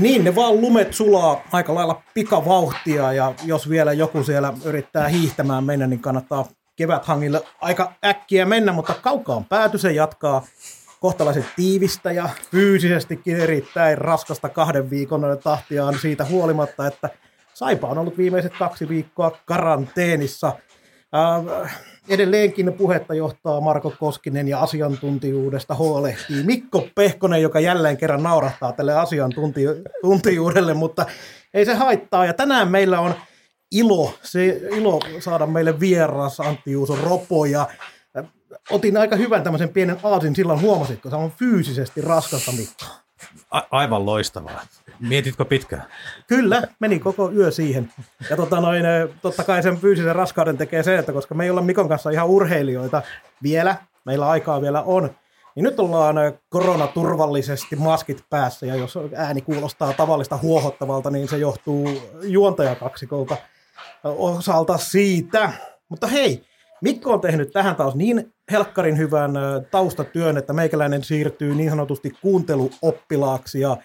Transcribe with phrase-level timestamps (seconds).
[0.00, 5.64] Niin, ne vaan lumet sulaa aika lailla pikavauhtia ja jos vielä joku siellä yrittää hiihtämään
[5.64, 6.46] mennä, niin kannattaa
[6.76, 10.46] keväthangille aika äkkiä mennä, mutta kaukaan pääty se jatkaa
[11.00, 17.10] kohtalaisen tiivistä ja fyysisestikin erittäin raskasta kahden viikon tahtiaan siitä huolimatta, että
[17.54, 20.52] Saipa on ollut viimeiset kaksi viikkoa karanteenissa.
[21.14, 21.76] Äh,
[22.08, 28.94] edelleenkin puhetta johtaa Marko Koskinen ja asiantuntijuudesta huolehtii Mikko Pehkonen, joka jälleen kerran naurahtaa tälle
[28.94, 31.06] asiantuntijuudelle, mutta
[31.54, 32.26] ei se haittaa.
[32.26, 33.14] Ja tänään meillä on
[33.70, 37.68] ilo, se ilo saada meille vieras Antti Juuso Ropo ja
[38.70, 42.84] otin aika hyvän tämmöisen pienen aasin silloin huomasitko, se on fyysisesti raskasta Mikko.
[43.50, 44.60] A- aivan loistavaa.
[45.08, 45.82] Mietitkö pitkään?
[46.28, 47.92] Kyllä, meni koko yö siihen.
[48.30, 48.82] Ja tota noin,
[49.22, 52.26] totta kai sen fyysisen raskauden tekee se, että koska me ei olla Mikon kanssa ihan
[52.26, 53.02] urheilijoita
[53.42, 55.10] vielä, meillä aikaa vielä on,
[55.54, 56.16] niin nyt ollaan
[56.48, 61.88] koronaturvallisesti maskit päässä, ja jos ääni kuulostaa tavallista huohottavalta, niin se johtuu
[62.22, 63.36] juontajakaksikolta
[64.04, 65.52] osalta siitä.
[65.88, 66.44] Mutta hei,
[66.80, 69.32] Mikko on tehnyt tähän taas niin helkkarin hyvän
[69.70, 73.76] taustatyön, että meikäläinen siirtyy niin sanotusti kuunteluoppilaaksi ja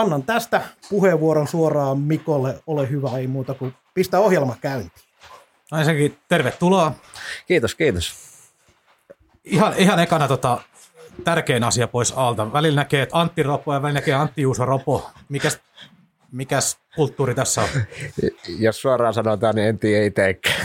[0.00, 2.58] annan tästä puheenvuoron suoraan Mikolle.
[2.66, 5.06] Ole hyvä, ei muuta kuin pistä ohjelma käyntiin.
[5.78, 6.92] Ensinnäkin tervetuloa.
[7.46, 8.14] Kiitos, kiitos.
[9.44, 10.60] Ihan, ihan ekana tota,
[11.24, 12.52] tärkein asia pois alta.
[12.52, 15.10] Välillä näkee, että Antti Ropo ja välillä näkee Antti Juuso Ropo.
[15.28, 15.60] Mikäs,
[16.32, 17.68] mikäs kulttuuri tässä on?
[18.58, 20.56] Jos suoraan sanotaan, niin en tiedä itsekään.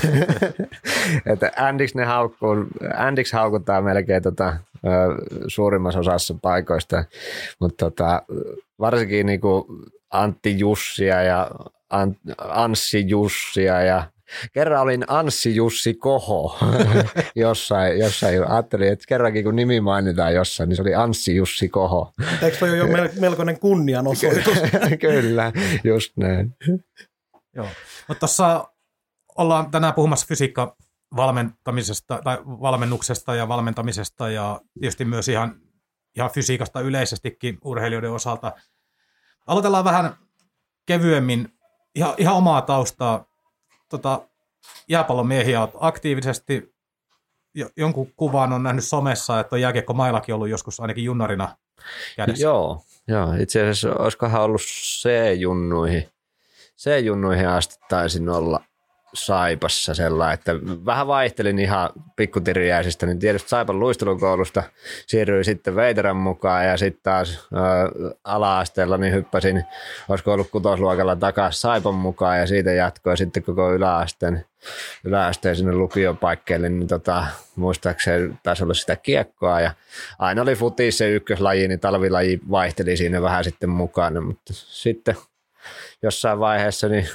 [1.33, 2.55] että Andix ne haukkuu,
[2.97, 4.57] Andix haukuttaa melkein tota,
[5.47, 7.03] suurimmassa osassa paikoista,
[7.59, 8.21] mutta tota,
[8.79, 9.67] varsinkin niinku
[10.11, 11.51] Antti Jussia ja
[12.37, 14.03] Anssi Jussia ja
[14.53, 16.57] Kerran olin Anssi Jussi Koho
[17.35, 18.47] jossain, jossain.
[18.47, 22.13] Ajattelin, että kerrankin kun nimi mainitaan jossain, niin se oli Anssi Jussi Koho.
[22.41, 22.85] Eikö toi jo
[23.19, 24.57] melkoinen kunnianosoitus?
[25.01, 25.51] Kyllä,
[25.83, 26.55] just näin.
[27.55, 27.67] Joo,
[28.07, 28.67] mutta tuossa
[29.37, 30.75] ollaan tänään puhumassa fysiikka
[31.15, 35.61] valmentamisesta tai valmennuksesta ja valmentamisesta ja tietysti myös ihan,
[36.15, 38.51] ihan fysiikasta yleisestikin urheilijoiden osalta.
[39.47, 40.15] Aloitellaan vähän
[40.85, 41.53] kevyemmin
[41.95, 43.25] ihan, ihan omaa taustaa.
[43.89, 44.21] Tota,
[44.87, 46.71] jääpallomiehiä olet aktiivisesti
[47.77, 51.57] jonkun kuvan on nähnyt somessa, että on jääkiekko mailakin ollut joskus ainakin junnarina
[52.15, 52.43] kädessä.
[52.43, 56.09] Joo, joo, itse asiassa olisikohan ollut C-junnuihin.
[56.77, 58.63] C-junnuihin asti taisin olla
[59.13, 60.53] Saipassa sellainen, että
[60.85, 64.63] vähän vaihtelin ihan pikkutirjäisistä, niin tietysti Saipan luistelukoulusta
[65.07, 67.49] siirryin sitten Veiterän mukaan ja sitten taas
[68.23, 69.63] ala-asteella niin hyppäsin,
[70.09, 74.45] olisiko ollut kutosluokalla takaisin Saipan mukaan ja siitä jatkoi sitten koko yläasteen,
[75.03, 79.71] yläasteen sinne lukiopaikkeille, niin tota, muistaakseni taisi olla sitä kiekkoa ja
[80.19, 85.15] aina oli futis se ykköslaji, niin talvilaji vaihteli siinä vähän sitten mukana, mutta sitten
[86.03, 87.07] jossain vaiheessa niin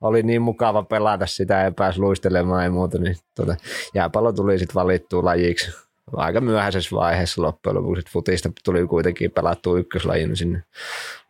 [0.00, 3.56] oli niin mukava pelata sitä ja pääsi luistelemaan ja muuta, niin tuota,
[3.94, 5.70] jääpallo tuli sitten valittua lajiksi
[6.16, 8.12] aika myöhäisessä vaiheessa loppujen lopuksi.
[8.12, 10.62] Futista tuli kuitenkin pelattua ykköslajin sinne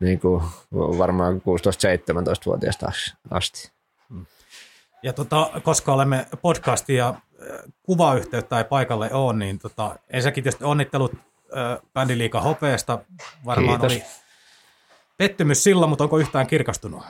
[0.01, 0.43] niin kuin
[0.75, 2.93] varmaan 16-17-vuotiaasta
[3.31, 3.71] asti.
[5.03, 7.15] Ja tota, koska olemme podcasti ja
[7.83, 12.99] kuvayhteyttä ei paikalle ole, niin tota, ensinnäkin tietysti onnittelut äh, bändiliikan hopeesta.
[13.45, 13.93] Varmaan Kiitos.
[13.93, 14.03] oli
[15.17, 17.03] pettymys silloin, mutta onko yhtään kirkastunut?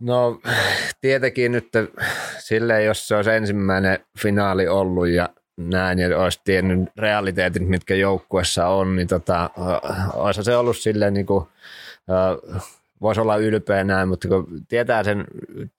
[0.00, 0.40] No
[1.00, 1.68] tietenkin nyt
[2.38, 8.66] silleen, jos se olisi ensimmäinen finaali ollut ja näin ja olisi tiennyt realiteetit, mitkä joukkuessa
[8.66, 9.50] on, niin tota,
[10.14, 11.46] olisi se ollut silleen niin kuin,
[13.00, 15.24] voisi olla ylpeä näin, mutta kun tietää sen,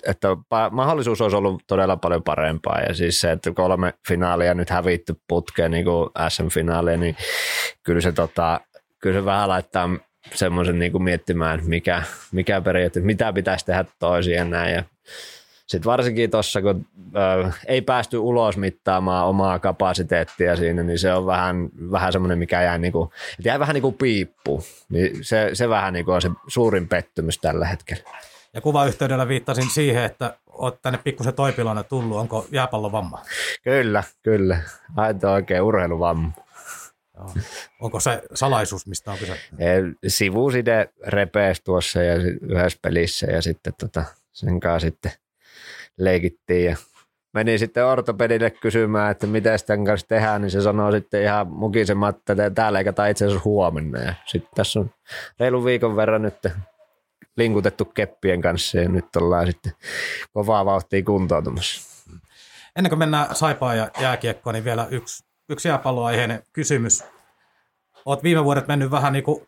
[0.08, 0.28] että
[0.72, 5.72] mahdollisuus olisi ollut todella paljon parempaa ja siis se, että kolme finaalia nyt hävitty putkeen
[5.72, 7.16] niin kuin SM-finaalia, niin
[7.84, 8.62] kyllä se, tota,
[9.00, 9.90] kyllä se vähän laittaa
[10.34, 14.76] semmoisen niin miettimään, mikä, mikä periaatteessa, mitä pitäisi tehdä toisin ja näin.
[14.76, 14.84] Ja
[15.68, 16.86] sitten varsinkin tuossa, kun
[17.16, 22.62] ö, ei päästy ulos mittaamaan omaa kapasiteettia siinä, niin se on vähän, vähän semmoinen, mikä
[22.62, 24.64] jää, niin kuin, että jää vähän niin kuin piippu.
[24.90, 28.10] Niin se, se vähän niin kuin on se suurin pettymys tällä hetkellä.
[28.54, 32.18] Ja kuvayhteydellä viittasin siihen, että olet tänne pikkusen toipilana tullut.
[32.18, 33.22] Onko jääpallon vamma?
[33.64, 34.58] Kyllä, kyllä.
[34.98, 36.32] Aito oikein urheiluvamma.
[37.18, 37.30] Joo.
[37.82, 39.40] Onko se salaisuus, mistä on kyse?
[40.08, 45.12] Sivuside repeesi tuossa ja yhdessä pelissä ja sitten tota, sen kanssa sitten
[45.98, 46.78] leikittiin ja
[47.34, 52.34] meni sitten ortopedille kysymään, että mitä tämän kanssa tehdään, niin se sanoo sitten ihan mukisematta,
[52.34, 54.00] että täällä eikä itse asiassa huomenna.
[54.00, 54.92] Ja sitten tässä on
[55.40, 56.48] reilu viikon verran nyt
[57.38, 59.74] linkutettu keppien kanssa ja nyt ollaan sitten
[60.34, 61.96] kovaa vauhtia kuntoutumassa.
[62.76, 67.04] Ennen kuin mennään Saipaan ja jääkiekkoon, niin vielä yksi, yksi jääpalloaiheinen kysymys.
[68.06, 69.48] Olet viime vuodet mennyt vähän niin kuin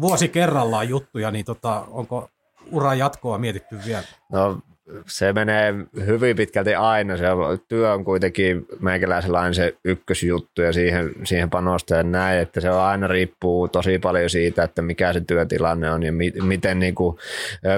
[0.00, 2.30] vuosi kerrallaan juttuja, niin tota, onko
[2.70, 4.02] uran jatkoa mietitty vielä?
[4.32, 4.58] No
[5.06, 5.74] se menee
[6.06, 7.16] hyvin pitkälti aina.
[7.16, 7.24] Se
[7.68, 12.68] työ on kuitenkin meikäläisellä aina se ykkösjuttu ja siihen, siihen panostaa ja näin, että se
[12.68, 17.18] aina riippuu tosi paljon siitä, että mikä se työtilanne on ja mi, miten niin kuin,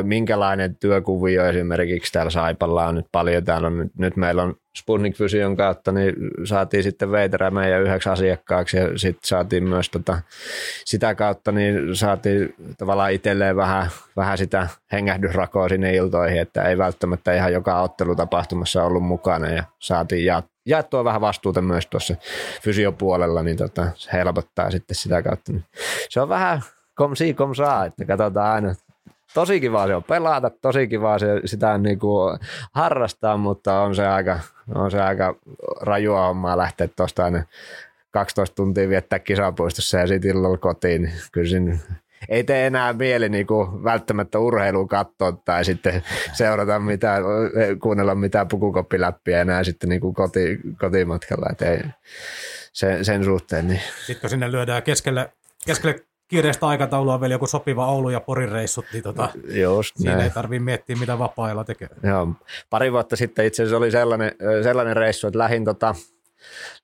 [0.03, 3.44] minkälainen työkuvio esimerkiksi täällä Saipalla on nyt paljon.
[3.44, 6.14] Täällä on, nyt meillä on Sputnik Fysion kautta niin
[6.44, 10.20] saatiin sitten Veiterä meidän yhdeksi asiakkaaksi ja sitten saatiin myös tota,
[10.84, 17.34] sitä kautta niin saatiin tavallaan itselleen vähän, vähän sitä hengähdysrakoa sinne iltoihin, että ei välttämättä
[17.34, 22.14] ihan joka ottelutapahtumassa ollut mukana ja saatiin ja jaettua vähän vastuuta myös tuossa
[22.62, 25.52] fysiopuolella, niin tota, se helpottaa sitten sitä kautta.
[26.08, 26.62] Se on vähän
[26.94, 28.75] kom si kom saa, että katsotaan aina,
[29.34, 32.38] tosi kiva se on pelata, tosi kiva se sitä niin kuin
[32.73, 34.40] harrastaa, mutta on se aika,
[34.75, 35.34] on se aika
[35.81, 37.43] rajua hommaa lähteä tuosta aina
[38.11, 41.12] 12 tuntia viettää kisapuistossa ja sitten illalla kotiin.
[41.32, 41.78] Kyllä siinä
[42.28, 46.02] ei tee enää mieli niin kuin välttämättä urheilua katsoa tai sitten
[46.32, 47.22] seurata mitään,
[47.82, 51.46] kuunnella mitään pukukoppiläppiä enää sitten niin kuin koti, kotimatkalla.
[51.70, 51.81] Ei,
[52.72, 53.69] sen, sen suhteen.
[53.69, 53.81] Niin.
[53.99, 55.32] Sitten kun sinne lyödään keskelle,
[55.67, 59.28] keskelle kiireistä aikataulua vielä joku sopiva Oulu ja Porin reissut, niin tota,
[59.62, 60.25] Just siinä näin.
[60.25, 61.88] ei tarvitse miettiä, mitä vapaa-ajalla tekee.
[62.02, 62.28] Joo.
[62.70, 64.32] Pari vuotta sitten itse asiassa oli sellainen,
[64.62, 65.94] sellainen reissu, että lähin tota,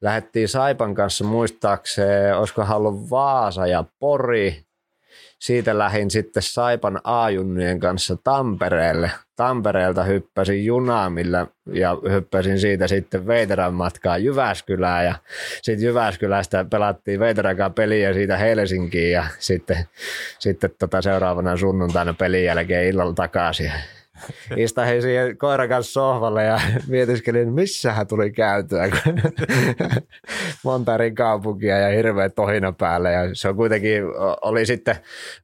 [0.01, 4.65] lähdettiin Saipan kanssa muistaakseen, olisiko ollut Vaasa ja Pori,
[5.43, 9.11] siitä lähin sitten Saipan A-junnujen kanssa Tampereelle.
[9.37, 15.15] Tampereelta hyppäsin junaamilla ja hyppäsin siitä sitten Veiterän matkaa Jyväskylään ja
[15.63, 19.89] sitten Jyväskylästä pelattiin Veiterän peliä siitä Helsinkiin ja sitten,
[20.39, 23.73] sitten tota seuraavana sunnuntaina pelin jälkeen illalla takaisin
[24.57, 29.21] istahin siihen koiran kanssa sohvalle ja mietiskelin, missähän tuli käytyä, kun
[30.65, 33.13] monta eri kaupunkia ja hirveä tohina päälle.
[33.13, 34.03] Ja se on kuitenkin,
[34.43, 34.97] oli sitten,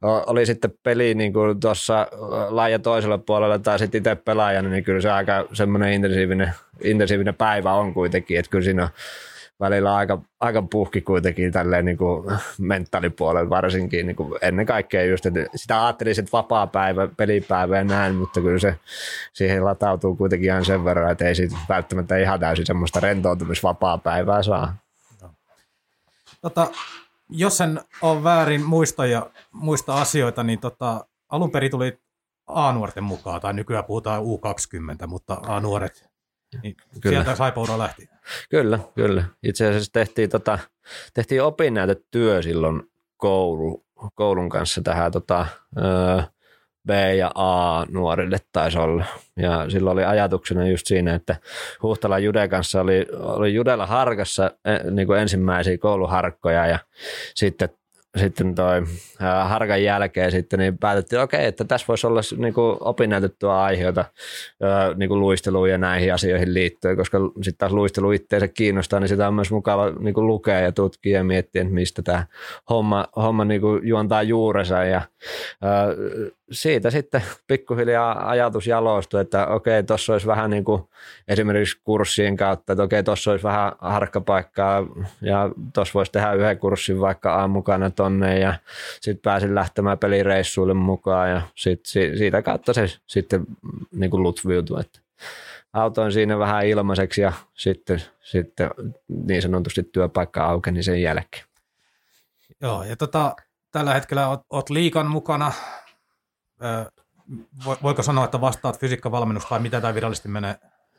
[0.02, 2.06] oli sitten peli niin kuin tuossa
[2.48, 7.72] laaja toisella puolella tai sitten itse pelaajana, niin kyllä se aika semmoinen intensiivinen, intensiivinen päivä
[7.72, 8.88] on kuitenkin, että kyllä siinä on
[9.60, 15.26] välillä aika, aika puhki kuitenkin tälleen niin kuin mentaalipuolella varsinkin niin kuin ennen kaikkea just,
[15.26, 18.78] että sitä ajattelin, että vapaa päivä, pelipäivä ja näin, mutta kyllä se
[19.32, 24.42] siihen latautuu kuitenkin ihan sen verran, että ei siitä välttämättä ihan täysin semmoista rentoutumisvapaa päivää
[24.42, 24.76] saa.
[26.40, 26.70] Tota,
[27.28, 31.98] jos en ole väärin muista ja muista asioita, niin tota, alun perin tuli
[32.46, 36.10] A-nuorten mukaan, tai nykyään puhutaan U20, mutta A-nuoret,
[36.62, 37.14] niin Kyllä.
[37.14, 38.08] sieltä Saipaura lähti.
[38.50, 39.24] Kyllä, kyllä.
[39.42, 40.58] Itse asiassa tehtiin, tota,
[41.14, 42.82] tehtiin opinnäytetyö silloin
[43.16, 43.84] koulu,
[44.14, 45.46] koulun kanssa tähän tota,
[46.86, 49.04] B- ja A-nuorille taisi olla.
[49.36, 51.36] Ja silloin oli ajatuksena just siinä, että
[51.82, 56.78] Huhtala Jude kanssa oli, oli Judella harkassa e, niin kuin ensimmäisiä kouluharkkoja ja
[57.34, 57.68] sitten
[58.18, 58.82] sitten toi
[59.44, 64.04] harkan jälkeen sitten niin päätettiin, okei, okay, että tässä voisi olla niin kuin opinnäytettyä aiheita
[64.96, 69.28] niin kuin luisteluun ja näihin asioihin liittyen, koska sitten taas luistelu itseensä kiinnostaa, niin sitä
[69.28, 72.26] on myös mukava niin kuin lukea ja tutkia ja miettiä, että mistä tämä
[72.70, 75.02] homma, homma niin kuin juontaa juurensa ja
[76.50, 80.82] siitä sitten pikkuhiljaa ajatus jalostui, että okei, tuossa olisi vähän niin kuin
[81.28, 84.86] esimerkiksi kurssien kautta, että okei, tuossa olisi vähän harkkapaikkaa
[85.20, 88.54] ja tuossa voisi tehdä yhden kurssin vaikka aamukana tonne ja
[89.00, 93.46] sitten pääsin lähtemään pelireissuille mukaan ja sit, siitä kautta se sitten
[93.92, 95.00] niin kuin lutviutui, että
[95.72, 98.70] autoin siinä vähän ilmaiseksi ja sitten, sitten
[99.08, 101.44] niin sanotusti työpaikka aukeni sen jälkeen.
[102.60, 103.36] Joo, ja tota,
[103.70, 105.52] tällä hetkellä oot, oot liikan mukana.
[107.82, 110.56] Voiko sanoa, että vastaat fysiikkavalmennus vai mitä tämä virallisesti menee?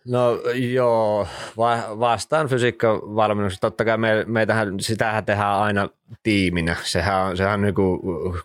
[0.07, 3.59] No joo, va- vastaan fysiikkavalmennus.
[3.59, 5.89] Totta kai me, meitähän, sitähän tehdään aina,
[6.23, 6.75] tiiminä.
[6.83, 7.75] Sehän on, sehän on niin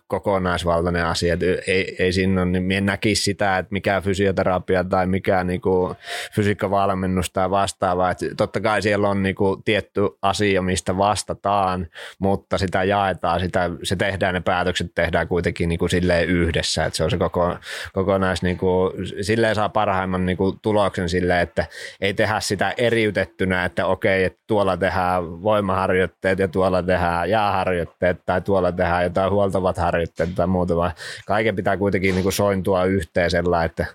[0.07, 1.33] kokonaisvaltainen asia.
[1.33, 5.61] Että ei, ei siinä ole, niin en näkisi sitä, että mikä fysioterapia tai mikä niin
[5.61, 5.95] kuin
[6.35, 8.11] fysiikkavalmennus tai vastaava.
[8.11, 11.87] Että totta kai siellä on niin kuin tietty asia, mistä vastataan,
[12.19, 16.85] mutta sitä jaetaan, sitä, se tehdään, ne päätökset tehdään kuitenkin niin kuin silleen yhdessä.
[16.85, 17.55] Että se on se koko,
[17.93, 21.65] kokonais, niin kuin, silleen saa parhaimman niin kuin tuloksen silleen, että
[22.01, 28.41] ei tehdä sitä eriytettynä, että okei, että tuolla tehdään voimaharjoitteet ja tuolla tehdään jääharjoitteet tai
[28.41, 30.91] tuolla tehdään jotain huoltavat harjoitteet tai muuta, vaan
[31.25, 33.85] kaiken pitää kuitenkin niin kuin sointua yhteen sellainen, että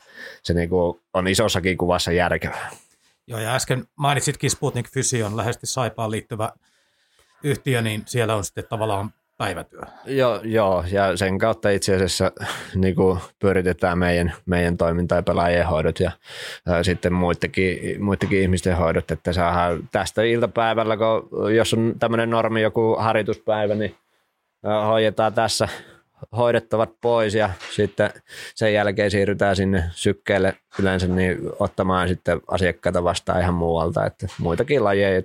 [0.43, 2.71] se niin kuin on isossakin kuvassa järkevää.
[3.27, 6.51] Joo, ja äsken mainitsitkin Sputnik Fysion läheisesti Saipaan liittyvä
[7.43, 9.81] yhtiö, niin siellä on sitten tavallaan päivätyö.
[10.07, 12.33] Joo, joo, ja sen kautta itse asiassa
[12.75, 16.11] niin kuin pyöritetään meidän, meidän toiminta ja pelaajien hoidot ja
[16.67, 22.63] ää, sitten muidenkin, muidenkin ihmisten hoidot, että saadaan tästä iltapäivällä, kun jos on tämmöinen normi
[22.63, 23.95] joku harjoituspäivä, niin
[24.65, 25.69] ää, hoidetaan tässä
[26.37, 28.11] hoidettavat pois ja sitten
[28.55, 34.85] sen jälkeen siirrytään sinne sykkeelle yleensä niin ottamaan sitten asiakkaita vastaan ihan muualta, että muitakin
[34.85, 35.23] lajeja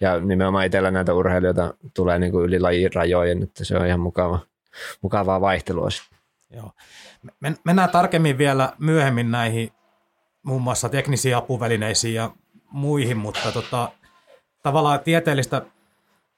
[0.00, 4.38] ja nimenomaan itsellä näitä urheilijoita tulee niin kuin yli lajirajojen, että se on ihan mukava,
[5.02, 5.88] mukavaa vaihtelua.
[6.50, 6.70] Joo.
[7.64, 9.72] Mennään tarkemmin vielä myöhemmin näihin
[10.42, 12.30] muun muassa teknisiin apuvälineisiin ja
[12.70, 13.92] muihin, mutta tota,
[14.62, 15.62] tavallaan tieteellistä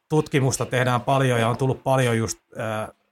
[0.08, 2.38] tutkimusta tehdään paljon ja on tullut paljon just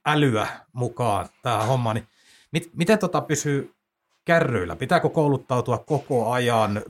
[0.06, 2.08] älyä mukaan tähän hommaan, niin
[2.52, 3.75] mit, miten tota pysyy
[4.26, 4.76] kärryillä?
[4.76, 6.82] Pitääkö kouluttautua koko ajan,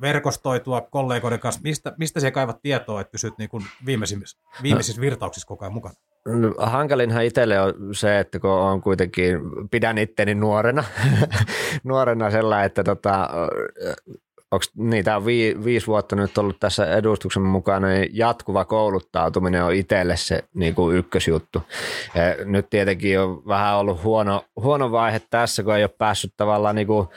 [0.00, 1.60] verkostoitua kollegoiden kanssa?
[1.64, 5.94] Mistä, mistä siellä kaivat tietoa, että pysyt niin kuin viimeisissä, viimeisissä virtauksissa koko ajan mukana?
[6.58, 9.38] Hankalinhan itselle on se, että kun on kuitenkin,
[9.70, 10.84] pidän itteni nuorena,
[11.84, 13.28] nuorena sellainen, että tota,
[14.50, 19.74] onko niitä on vii, viisi vuotta nyt ollut tässä edustuksen mukana, niin jatkuva kouluttautuminen on
[19.74, 21.62] itselle se niin kuin ykkösjuttu.
[22.14, 26.74] Ja nyt tietenkin on vähän ollut huono, huono vaihe tässä, kun ei ole päässyt tavallaan
[26.74, 27.08] niin kuin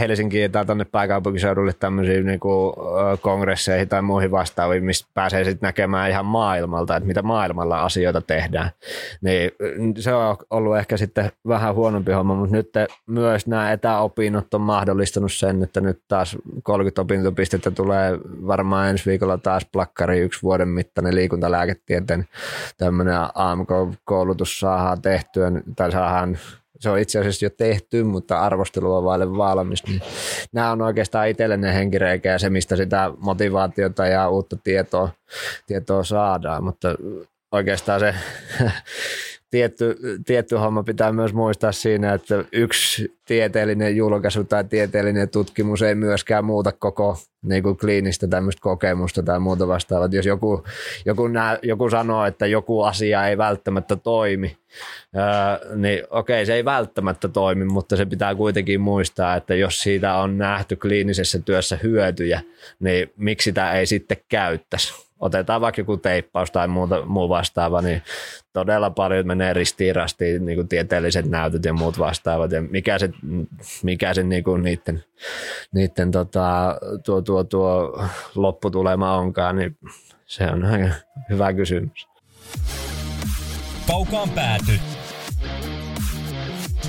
[0.00, 2.74] Helsinkiin tai tuonne pääkaupunkiseudulle tämmöisiin niin kuin
[3.20, 8.70] kongresseihin tai muihin vastaaviin, mistä pääsee sitten näkemään ihan maailmalta, että mitä maailmalla asioita tehdään.
[9.20, 9.50] Niin
[9.98, 12.70] se on ollut ehkä sitten vähän huonompi homma, mutta nyt
[13.06, 19.38] myös nämä etäopinnot on mahdollistanut sen, että nyt taas 30 opintopistettä tulee varmaan ensi viikolla
[19.38, 22.28] taas plakkari yksi vuoden mittainen liikuntalääketieteen
[22.76, 26.38] tämmöinen AMK-koulutus saadaan tehtyä, tai saadaan
[26.80, 29.86] se on itse asiassa jo tehty, mutta arvostelua vaille valmis.
[29.86, 30.02] Niin
[30.52, 35.08] nämä on oikeastaan itsellinen henkireikä ja se, mistä sitä motivaatiota ja uutta tietoa,
[35.66, 36.94] tietoa saadaan, mutta
[37.52, 38.14] oikeastaan se
[39.50, 45.94] tietty, tietty homma pitää myös muistaa siinä, että yksi tieteellinen julkaisu tai tieteellinen tutkimus ei
[45.94, 50.08] myöskään muuta koko niin kuin kliinistä tämmöistä kokemusta tai muuta vastaavaa.
[50.12, 50.64] Jos joku,
[51.04, 54.56] joku, nää, joku sanoo, että joku asia ei välttämättä toimi,
[55.74, 60.38] niin okei, se ei välttämättä toimi, mutta se pitää kuitenkin muistaa, että jos siitä on
[60.38, 62.40] nähty kliinisessä työssä hyötyjä,
[62.80, 68.02] niin miksi sitä ei sitten käyttäisi otetaan vaikka joku teippaus tai muuta, muu vastaava, niin
[68.52, 69.94] todella paljon menee ristiin
[70.40, 72.52] niin kuin tieteelliset näytöt ja muut vastaavat.
[72.52, 73.10] Ja mikä se,
[73.82, 75.04] mikä se niin kuin niiden,
[75.74, 78.00] niiden tota, tuo, tuo, tuo
[78.34, 79.78] lopputulema onkaan, niin
[80.26, 80.88] se on aika
[81.30, 82.08] hyvä kysymys.
[83.86, 84.72] Kaukaan pääty.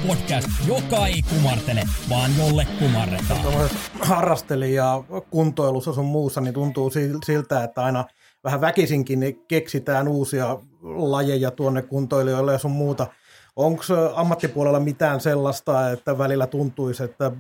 [0.08, 3.70] Podcast, joka ei kumartele, vaan jolle kumarretaan.
[4.00, 6.92] Harrastelija kuntoilussa sun muussa, niin tuntuu
[7.26, 8.06] siltä, että aina–
[8.48, 13.08] vähän väkisinkin niin keksitään uusia lajeja tuonne kuntoilijoille ja sun muuta.
[13.56, 13.84] Onko
[14.16, 17.32] ammattipuolella mitään sellaista, että välillä tuntuisi, että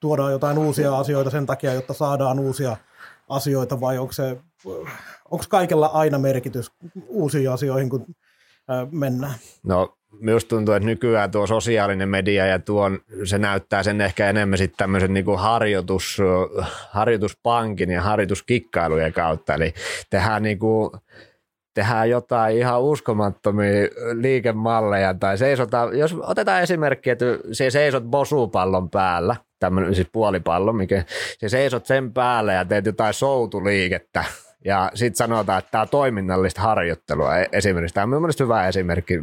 [0.00, 2.76] tuodaan jotain uusia asioita sen takia, jotta saadaan uusia
[3.28, 4.40] asioita, vai onko, se,
[5.30, 6.72] onko kaikella aina merkitys
[7.08, 8.06] uusiin asioihin, kun
[8.90, 9.34] mennään?
[9.62, 14.58] No Minusta tuntuu, että nykyään tuo sosiaalinen media ja tuon, se näyttää sen ehkä enemmän
[14.58, 16.18] sitten tämmöisen niin kuin harjoitus,
[16.90, 19.54] harjoituspankin ja harjoituskikkailujen kautta.
[19.54, 19.74] Eli
[20.10, 20.90] tehdään, niin kuin,
[21.74, 29.36] tehdään jotain ihan uskomattomia liikemalleja tai seisotaan, jos otetaan esimerkki, että se seisot bosupallon päällä,
[29.58, 31.04] tämmöinen siis puolipallo, mikä
[31.38, 34.24] se seisot sen päällä ja teet jotain soutuliikettä,
[34.64, 37.94] ja sitten sanotaan, että tämä on toiminnallista harjoittelua e- esimerkiksi.
[37.94, 39.14] Tämä on mielestäni hyvä esimerkki.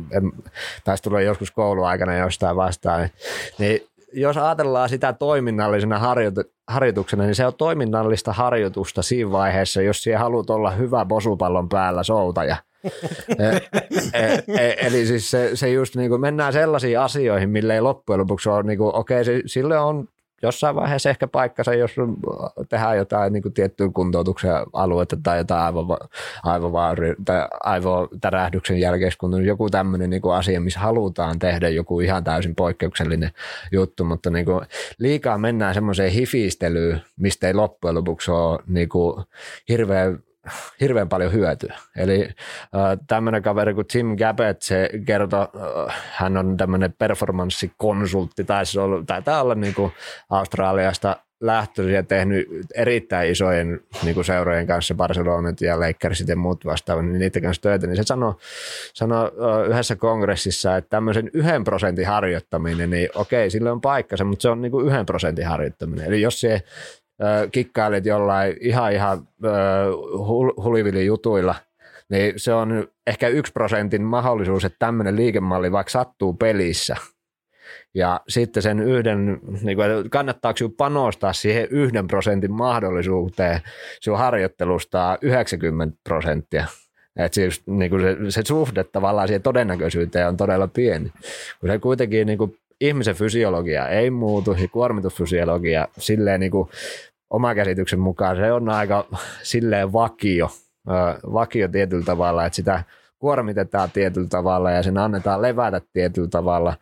[0.84, 3.10] Taisi tulla joskus kouluaikana jostain vastaan.
[3.60, 3.82] Niin
[4.14, 10.20] jos ajatellaan sitä toiminnallisena harjoit- harjoituksena, niin se on toiminnallista harjoitusta siinä vaiheessa, jos siellä
[10.20, 12.56] haluat olla hyvä bosupallon päällä soutaja.
[13.40, 13.48] e,
[14.14, 18.20] e, e, eli siis se, se just niin kuin mennään sellaisiin asioihin, mille ei loppujen
[18.20, 20.08] lopuksi ole, niin kuin, okei, okay, sille on
[20.42, 21.96] jossain vaiheessa ehkä paikkansa, jos
[22.70, 25.98] tehdään jotain niin tiettyä kuntoutuksen aluetta tai jotain aivo,
[26.44, 33.32] aivovauri, tai aivotärähdyksen jälkeiskunta, joku tämmöinen niin asia, missä halutaan tehdä joku ihan täysin poikkeuksellinen
[33.72, 34.62] juttu, mutta niin kuin
[35.00, 39.24] liikaa mennään semmoiseen hifistelyyn, mistä ei loppujen lopuksi ole niin kuin
[39.70, 40.20] hirveän
[40.82, 41.78] hirveän paljon hyötyä.
[41.96, 42.32] Eli äh,
[43.08, 45.48] tämmöinen kaveri kuin Tim Gabbett, se kertoo,
[45.88, 49.92] äh, hän on tämmöinen performanssikonsultti, taisi olla, taitaa olla niin kuin
[50.30, 56.66] Australiasta lähtöisin ja tehnyt erittäin isojen niin kuin seurojen kanssa, Barcelonat ja Lakersit ja muut
[56.66, 58.34] vastaavat, niin niiden kanssa töitä, niin se sanoi
[58.94, 59.32] sano,
[59.70, 64.62] yhdessä kongressissa, että tämmöisen yhden prosentin harjoittaminen, niin okei, sillä on paikkansa, mutta se on
[64.62, 66.06] niin kuin prosentin harjoittaminen.
[66.06, 66.62] Eli jos se
[67.52, 69.28] kikkailet jollain ihan ihan
[70.64, 71.56] hulivili jutuilla,
[72.10, 76.96] niin se on ehkä yksi prosentin mahdollisuus, että tämmöinen liikemalli vaikka sattuu pelissä.
[77.94, 83.60] Ja sitten sen yhden, niin kuin, kannattaako sinun panostaa siihen yhden prosentin mahdollisuuteen
[84.02, 86.66] sinun harjoittelusta 90 prosenttia.
[87.16, 91.12] Että siis, niin kuin se, se suhde tavallaan siihen todennäköisyyteen on todella pieni.
[91.60, 96.70] Kun se kuitenkin niin kuin ihmisen fysiologia ei muutu ja kuormitusfysiologia silleen niin kuin
[97.30, 99.06] oma käsityksen mukaan se on aika
[99.44, 100.50] silleen vakio,
[101.34, 102.84] vakio tietyllä tavalla, että sitä
[103.20, 106.74] kuormitetaan tietyllä tavalla ja sen annetaan levätä tietyllä tavalla,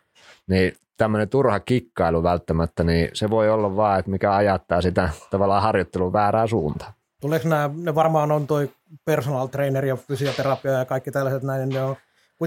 [0.46, 5.62] niin tämmöinen turha kikkailu välttämättä, niin se voi olla vaan, että mikä ajattaa sitä tavallaan
[5.62, 6.92] harjoittelun väärää suuntaan.
[7.20, 8.70] Tuleeko nämä, ne varmaan on toi
[9.04, 11.96] personal trainer ja fysioterapia ja kaikki tällaiset näin, ne on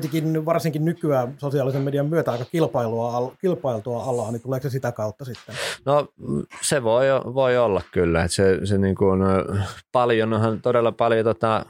[0.02, 5.26] kuitenkin varsinkin nykyään sosiaalisen median myötä aika kilpailua, kilpailtua alaa, niin tuleeko se sitä kautta
[5.26, 5.56] sitten?
[5.86, 6.08] No
[6.62, 9.22] se voi, voi olla kyllä, että se, se niin kuin,
[9.92, 11.66] paljon, todella paljon tota,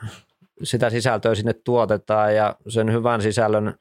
[0.64, 3.74] sitä sisältöä sinne tuotetaan ja sen hyvän sisällön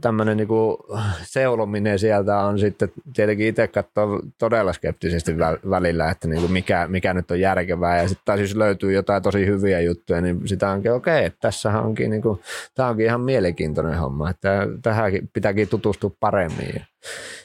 [0.00, 0.78] tämmöinen niinku
[1.22, 5.38] seulominen sieltä on sitten tietenkin itse katsoa todella skeptisesti
[5.70, 9.46] välillä, että niinku mikä, mikä nyt on järkevää ja sitten taas jos löytyy jotain tosi
[9.46, 12.40] hyviä juttuja, niin sitä onkin okei, okay, tässä onkin, niinku,
[12.74, 16.82] tämä onkin ihan mielenkiintoinen homma, että tähän pitääkin tutustua paremmin.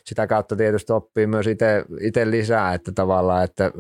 [0.04, 1.46] Sitä kautta tietysti oppii myös
[2.02, 3.72] itse lisää, että tavallaan, että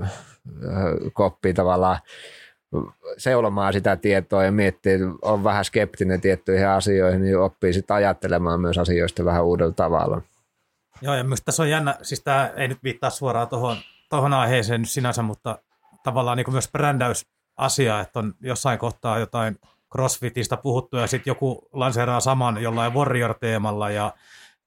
[1.13, 1.99] koppii tavallaan
[3.17, 8.77] seulomaan sitä tietoa ja miettii, on vähän skeptinen tiettyihin asioihin, niin oppii sitten ajattelemaan myös
[8.77, 10.21] asioista vähän uudella tavalla.
[11.01, 13.77] Joo, ja myös tässä on jännä, siis tämä ei nyt viittaa suoraan tuohon
[14.09, 15.59] tohon aiheeseen nyt sinänsä, mutta
[16.03, 19.59] tavallaan niin myös brändäysasia, että on jossain kohtaa jotain
[19.91, 24.13] CrossFitista puhuttu ja sitten joku lanseeraa saman jollain Warrior-teemalla ja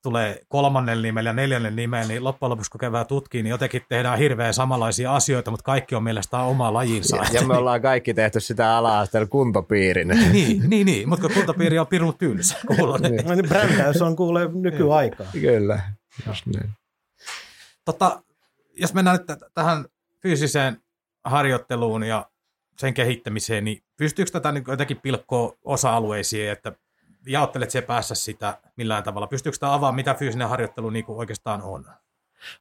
[0.02, 4.18] tulee kolmannen nimellä ja neljännen nimellä, niin loppujen lopuksi kun kevää tutkii, niin jotenkin tehdään
[4.18, 7.16] hirveän samanlaisia asioita, mutta kaikki on mielestäni oma lajinsa.
[7.16, 10.08] Ja, ja me ollaan kaikki tehty sitä ala-asteella kuntopiirin.
[10.32, 12.56] niin, niin, niin, mutta kuntopiiri on pirun tylsä.
[13.00, 13.26] niin.
[13.26, 15.26] No niin, brändäys on kuule nykyaikaa.
[15.32, 15.80] Kyllä,
[16.26, 16.70] just niin.
[17.84, 18.22] Tota,
[18.74, 19.84] jos mennään nyt tähän
[20.22, 20.82] fyysiseen
[21.24, 22.30] harjoitteluun ja
[22.78, 26.72] sen kehittämiseen, niin pystyykö tätä niin jotenkin pilkkoa osa-alueisiin, että
[27.26, 29.26] jaottelet se päässä sitä millään tavalla?
[29.26, 31.84] Pystyykö sitä avaamaan, mitä fyysinen harjoittelu niin oikeastaan on?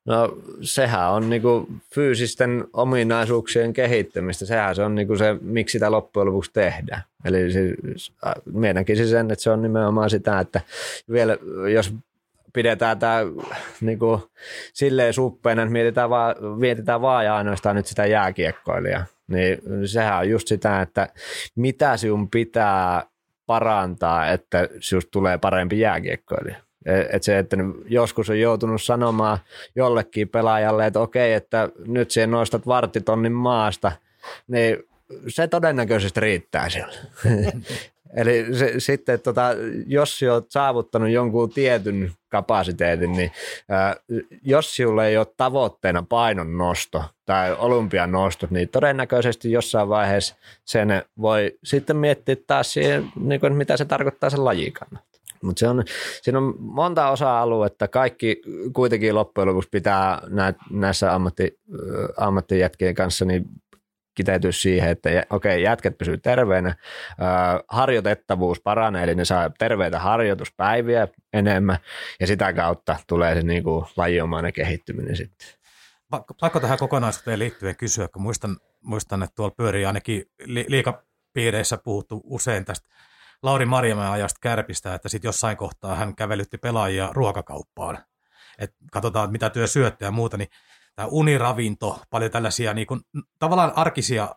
[0.06, 4.46] No sehän on kuin fyysisten ominaisuuksien kehittämistä.
[4.46, 7.04] Sehän se on kuin se, miksi sitä loppujen lopuksi tehdään.
[7.26, 8.14] Eli siis,
[8.54, 10.62] minä näkisin sen, että se on nimenomaan sitä, että
[11.12, 11.38] vielä
[11.74, 11.94] jos
[12.54, 13.22] pidetään tämä
[14.00, 14.22] kuin,
[14.74, 20.30] silleen suppeena, että mietitään vaan, mietitään vaan ja ainoastaan nyt sitä jääkiekkoilijaa, niin sehän on
[20.30, 21.10] just sitä, että
[21.56, 23.04] mitä sinun pitää
[23.48, 26.56] parantaa, että sinusta tulee parempi jääkiekkoilija.
[26.86, 29.38] E, et se, että joskus on joutunut sanomaan
[29.76, 33.92] jollekin pelaajalle, että okei, että nyt siihen nostat varttitonnin maasta,
[34.48, 34.78] niin
[35.28, 36.94] se todennäköisesti riittää siellä.
[38.16, 39.50] Eli se, sitten, tota,
[39.86, 43.32] jos olet saavuttanut jonkun tietyn kapasiteetin, niin
[43.70, 43.96] ää,
[44.42, 51.04] jos sinulla ei ole tavoitteena painon nosto tai olympian nostot, niin todennäköisesti jossain vaiheessa sen
[51.22, 55.00] voi sitten miettiä taas siihen, niin kuin, mitä se tarkoittaa sen lajikan.
[55.42, 55.84] Mutta on,
[56.22, 57.88] siinä on monta osa-aluetta.
[57.88, 58.42] Kaikki
[58.74, 60.22] kuitenkin loppujen lopuksi pitää
[60.70, 61.60] näissä ammatti,
[62.18, 63.46] ammattijätkien kanssa niin
[64.18, 66.76] kiteytyy siihen, että okei, okay, jätket pysyy terveenä,
[67.68, 71.78] harjoitettavuus paranee, eli ne saa terveitä harjoituspäiviä enemmän,
[72.20, 75.48] ja sitä kautta tulee se niin kuin lajiomainen kehittyminen sitten.
[76.40, 82.22] Pakko, tähän kokonaisuuteen liittyen kysyä, kun muistan, muistan että tuolla pyörii ainakin li, liikapiireissä puhuttu
[82.24, 82.88] usein tästä
[83.44, 87.98] Lauri Marjamäen ajasta kärpistä, että sitten jossain kohtaa hän kävelytti pelaajia ruokakauppaan.
[88.60, 90.50] Et katsotaan, mitä työ syötte ja muuta, niin
[90.98, 93.02] tämä uniravinto, paljon tällaisia niin kuin,
[93.40, 94.36] tavallaan arkisia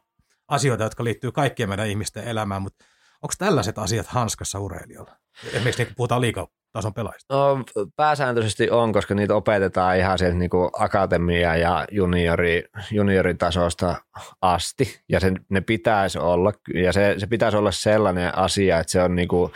[0.49, 2.85] asioita, jotka liittyy kaikkien meidän ihmisten elämään, mutta
[3.23, 5.17] onko tällaiset asiat hanskassa urheilijalla?
[5.47, 7.35] Esimerkiksi niin puhutaan liika tason pelaajista?
[7.35, 7.65] No,
[7.97, 13.97] pääsääntöisesti on, koska niitä opetetaan ihan sieltä niin kuin akatemia- ja juniori, junioritasosta
[14.43, 15.01] asti.
[15.09, 19.17] Ja se, ne pitäisi olla, ja se, se pitäisi olla sellainen asia, että se on
[19.17, 19.53] niin kuin,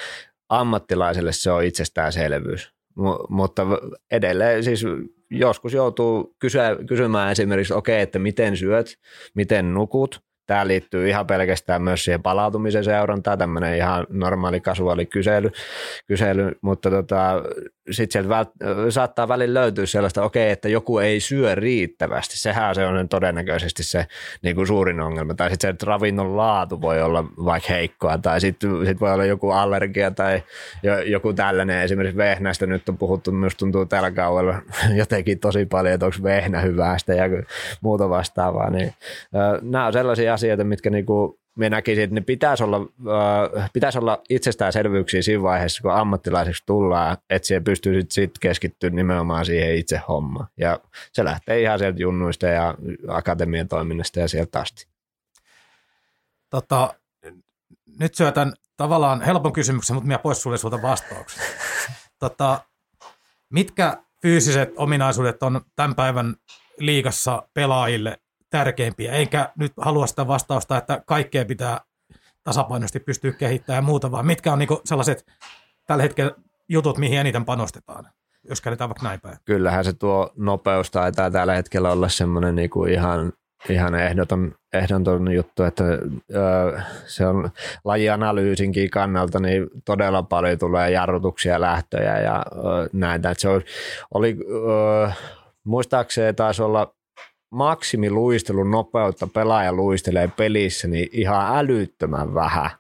[0.49, 2.73] ammattilaiselle se on itsestäänselvyys.
[2.97, 3.63] M- mutta
[4.11, 4.85] edelleen siis
[5.39, 8.99] joskus joutuu kysyä, kysymään esimerkiksi, okei, okay, että miten syöt,
[9.35, 16.59] miten nukut, Tämä liittyy ihan pelkästään myös siihen palautumisen seurantaan, tämmöinen ihan normaali kasuaali kysely,
[16.63, 17.43] mutta tota,
[17.91, 18.49] sitten sieltä vält,
[18.91, 22.39] saattaa välillä löytyä sellaista, okei, okay, että joku ei syö riittävästi.
[22.39, 24.07] Sehän se on todennäköisesti se
[24.43, 25.35] niin kuin suurin ongelma.
[25.35, 29.51] Tai sitten se, ravinnon laatu voi olla vaikka heikkoa, tai sitten sit voi olla joku
[29.51, 30.43] allergia tai
[31.07, 31.83] joku tällainen.
[31.83, 34.55] Esimerkiksi vehnästä nyt on puhuttu, myös tuntuu tällä kaudella
[35.01, 37.25] jotenkin tosi paljon, että onko vehnä hyvästä ja
[37.81, 38.71] muuta vastaavaa.
[38.71, 38.95] Niin,
[39.63, 42.77] nämä on sellaisia asioita, mitkä niin kuin me näkisin, että ne pitäisi olla,
[43.57, 48.91] äh, pitäisi olla itsestäänselvyyksiä siinä vaiheessa, kun ammattilaiseksi tullaan, että siihen pystyy sitten sit keskittyä
[48.91, 50.47] nimenomaan siihen itse hommaan.
[50.57, 50.81] Ja
[51.13, 52.75] se lähtee ihan sieltä junnuista ja
[53.09, 54.87] akatemian toiminnasta ja sieltä asti.
[56.51, 56.95] Tota,
[58.01, 61.45] nyt syötän tavallaan helpon kysymyksen, mutta minä pois sulle sulta vastauksen.
[62.19, 62.61] Tota,
[63.51, 66.37] mitkä fyysiset ominaisuudet on tämän päivän
[66.79, 68.19] liigassa pelaajille
[68.55, 71.81] tärkeimpiä, eikä nyt halua sitä vastausta, että kaikkea pitää
[72.45, 75.27] tasapainoisesti pystyä kehittämään ja muuta, vaan mitkä on niinku sellaiset
[75.87, 76.33] tällä hetkellä
[76.69, 78.07] jutut, mihin eniten panostetaan,
[78.49, 79.37] jos käännetään vaikka näin päin.
[79.45, 83.33] Kyllähän se tuo nopeus taitaa tällä hetkellä olla semmoinen niinku ihan,
[83.69, 87.51] ihan ehdoton, ehdoton juttu, että ö, se on
[87.85, 93.35] lajianalyysinkin kannalta, niin todella paljon tulee jarrutuksia, lähtöjä ja ö, näitä.
[93.39, 93.49] Se
[94.15, 95.11] oli, ö,
[95.65, 96.95] muistaakseni taisi olla
[97.55, 102.71] maksimiluistelun nopeutta pelaaja luistelee pelissä niin ihan älyttömän vähän.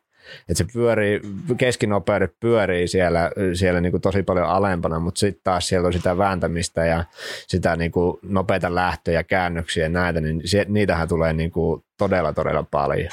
[0.48, 1.20] Et se pyörii,
[1.56, 6.84] keskinopeudet pyörii siellä, siellä niinku tosi paljon alempana, mutta sitten taas siellä on sitä vääntämistä
[6.84, 7.04] ja
[7.46, 13.10] sitä niinku nopeita lähtöjä, käännöksiä ja näitä, niin se, niitähän tulee niinku todella todella paljon.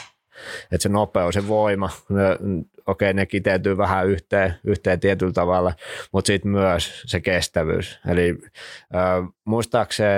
[0.71, 1.89] Et se nopeus, se voima,
[2.87, 5.73] okei, ne kiteytyy vähän yhteen, yhteen tietyllä tavalla,
[6.11, 7.99] mutta sitten myös se kestävyys.
[8.07, 8.37] Eli
[8.95, 10.09] äh, muistaakseni,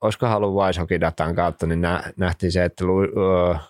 [0.00, 0.54] olisiko halu
[1.00, 2.84] datan kautta, niin nä, nähtiin se, että
[3.54, 3.68] äh,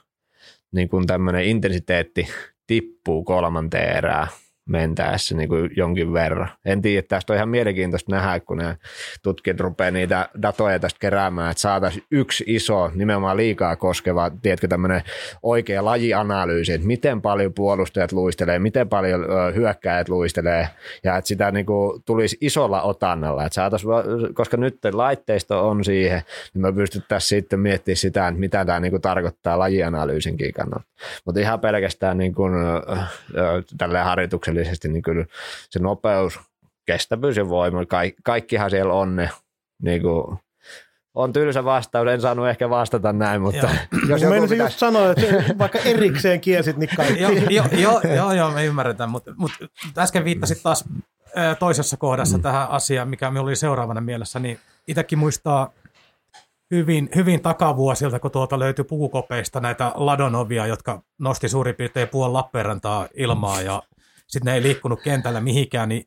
[0.72, 2.28] niin kun tämmöinen intensiteetti
[2.66, 4.28] tippuu kolmanteen erään
[4.68, 6.48] mentäessä niin kuin jonkin verran.
[6.64, 8.76] En tiedä, että tästä on ihan mielenkiintoista nähdä, kun ne
[9.22, 15.02] tutkijat rupeaa niitä datoja tästä keräämään, että saataisiin yksi iso, nimenomaan liikaa koskeva, tiedätkö, tämmöinen
[15.42, 20.68] oikea lajianalyysi, että miten paljon puolustajat luistelee, miten paljon hyökkäjät luistelee,
[21.04, 23.90] ja että sitä niin kuin tulisi isolla otannalla, että saataisiin,
[24.34, 26.22] koska nyt laitteisto on siihen,
[26.54, 30.86] niin me pystyttäisiin sitten miettimään sitä, että mitä tämä niin kuin tarkoittaa lajianalyysinkin kannalta.
[31.24, 32.52] Mutta ihan pelkästään niin kuin,
[33.78, 35.26] tälle harjoitukselle täydellisesti, niin kyllä
[35.70, 36.40] se nopeus,
[36.86, 39.30] kestävyys ja voima, kaikki, kaikkihan siellä on ne
[39.82, 40.38] niin kuin,
[41.14, 43.68] on tylsä vastaus, en saanut ehkä vastata näin, mutta
[44.08, 44.56] jos joku pitäisi...
[44.56, 45.26] just sanoa, että
[45.58, 47.22] vaikka erikseen kiesit, niin kaikki.
[47.22, 49.66] joo, joo, joo, joo, joo, me ymmärretään, mutta, mutta
[49.98, 50.84] äsken viittasit taas
[51.58, 52.42] toisessa kohdassa mm.
[52.42, 55.70] tähän asiaan, mikä me oli seuraavana mielessä, niin itsekin muistaa
[56.70, 63.08] hyvin, hyvin takavuosilta, kun tuolta löytyi pukukopeista näitä ladonovia, jotka nosti suurin piirtein puoli Lappeenrantaa
[63.14, 63.82] ilmaa ja
[64.26, 66.04] sitten ne ei liikkunut kentällä mihinkään, niin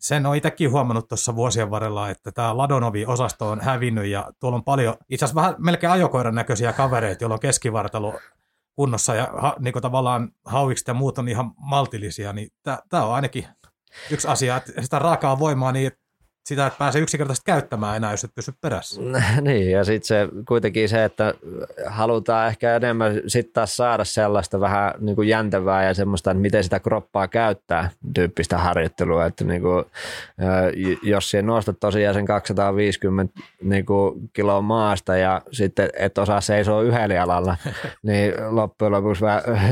[0.00, 4.64] sen on itsekin huomannut tuossa vuosien varrella, että tämä Ladonovi-osasto on hävinnyt ja tuolla on
[4.64, 8.20] paljon, itse asiassa vähän melkein ajokoiran näköisiä kavereita, joilla on keskivartalo
[8.76, 12.48] kunnossa ja ha, niin tavallaan hauikset ja muut on ihan maltillisia, niin
[12.88, 13.46] tämä on ainakin
[14.10, 15.92] yksi asia, että sitä raakaa voimaa niin,
[16.44, 19.00] sitä, että pääsee yksinkertaisesti käyttämään enää, jos et pysy perässä.
[19.40, 21.34] Niin, ja sitten se kuitenkin se, että
[21.86, 26.64] halutaan ehkä enemmän sitten taas saada sellaista vähän niin kuin jäntävää ja semmoista, että miten
[26.64, 29.84] sitä kroppaa käyttää tyyppistä harjoittelua, että niin kuin,
[31.02, 36.82] jos siihen nostat tosiaan sen 250 niin kuin kiloa maasta ja sitten et osaa seisoa
[36.82, 37.56] yhdellä jalalla,
[38.02, 39.24] niin loppujen lopuksi,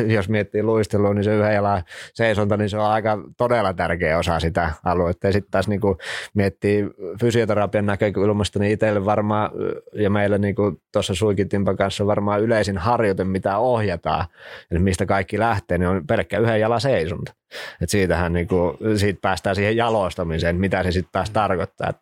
[0.07, 1.83] jos miettii luistelua, niin se yhden jalan
[2.15, 5.27] seisonta, niin se on aika todella tärkeä osa sitä aluetta.
[5.27, 5.99] Ja sitten taas niin kuin
[6.35, 9.51] miettii miettii fysioterapian näkökulmasta, niin itselle varmaan,
[9.93, 10.55] ja meillä niin
[10.93, 14.27] tuossa Suikitimpan kanssa varmaan yleisin harjoite, mitä ohjataan,
[14.71, 17.33] eli mistä kaikki lähtee, niin on pelkkä yhden jalan seisonta.
[17.81, 21.93] Et siitähän niin kuin, siitä päästään siihen jalostamiseen, mitä se sitten taas tarkoittaa.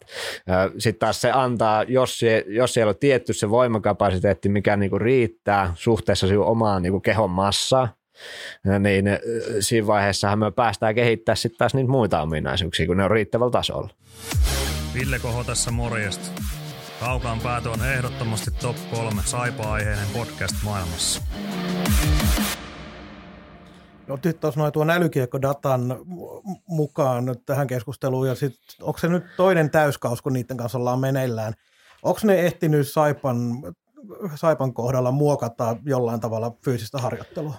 [0.78, 5.00] Sitten taas se antaa, jos, se, jos siellä on tietty se voimakapasiteetti, mikä niin kuin
[5.00, 7.88] riittää suhteessa omaan niin kuin kehon massaan,
[8.78, 9.04] niin
[9.60, 13.90] siinä vaiheessahan me päästään kehittämään sitten taas niitä muita ominaisuuksia, kun ne on riittävällä tasolla.
[14.94, 16.42] Ville Koho tässä morjesta.
[17.00, 21.22] Kaukaan päätö on ehdottomasti top 3 saipa-aiheinen podcast maailmassa.
[24.08, 25.96] Otit tuossa noin tuon älykiekkodatan
[26.66, 30.98] mukaan nyt tähän keskusteluun, ja sitten onko se nyt toinen täyskaus, kun niiden kanssa ollaan
[30.98, 31.54] meneillään.
[32.02, 33.36] Onko ne ehtinyt Saipan,
[34.34, 37.54] Saipan kohdalla muokata jollain tavalla fyysistä harjoittelua?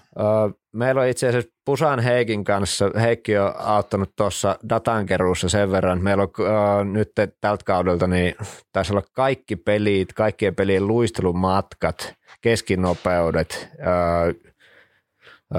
[0.74, 6.24] meillä on itse asiassa Pusan Heikin kanssa, Heikki on auttanut tuossa datankeruussa sen verran, meillä
[6.24, 8.36] on nyt tältä kaudelta, niin
[8.72, 13.70] taisi olla kaikki pelit, kaikkien pelien luistelumatkat, keskinopeudet,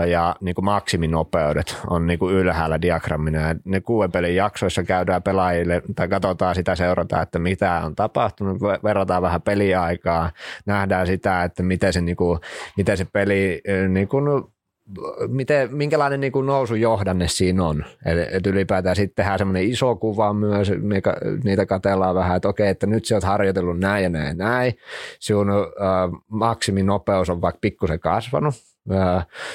[0.07, 3.41] ja niin kuin maksiminopeudet on niin kuin ylhäällä diagrammina.
[3.41, 8.63] Ja ne kuuden pelin jaksoissa käydään pelaajille tai katsotaan sitä, seurataan, että mitä on tapahtunut,
[8.85, 10.31] verrataan vähän peliaikaa,
[10.67, 12.39] nähdään sitä, että miten se, niin kuin,
[12.77, 14.52] miten se peli niin kuin,
[15.29, 17.85] miten, minkälainen niin kuin nousujohdanne siinä on.
[18.07, 22.69] Eli et ylipäätään sitten tehdään semmoinen iso kuva myös, mikä, niitä katellaan vähän, että okei,
[22.69, 24.75] että nyt sä oot harjoitellut näin ja näin ja näin.
[25.21, 28.55] Sinun äh, maksiminopeus on vaikka pikkusen kasvanut,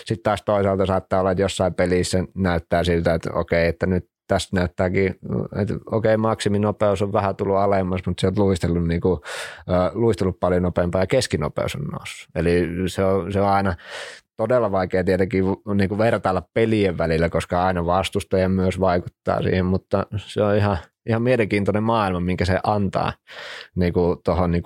[0.06, 4.56] sitten taas toisaalta saattaa olla, että jossain pelissä näyttää siltä, että okei, että nyt tästä
[4.56, 5.16] näyttääkin,
[5.62, 9.20] että okei, maksiminopeus on vähän tullut alemmas, mutta se on luistellut, niin kuin,
[9.94, 12.30] luistellut paljon nopeampaa ja keskinopeus on noussut.
[12.36, 13.76] Eli se on, se on aina
[14.38, 20.06] todella vaikea tietenkin niin kuin vertailla pelien välillä, koska aina vastustaja myös vaikuttaa siihen, mutta
[20.18, 23.14] se on ihan– ihan mielenkiintoinen maailma, minkä se antaa
[23.76, 24.64] niin kuin tohon, niin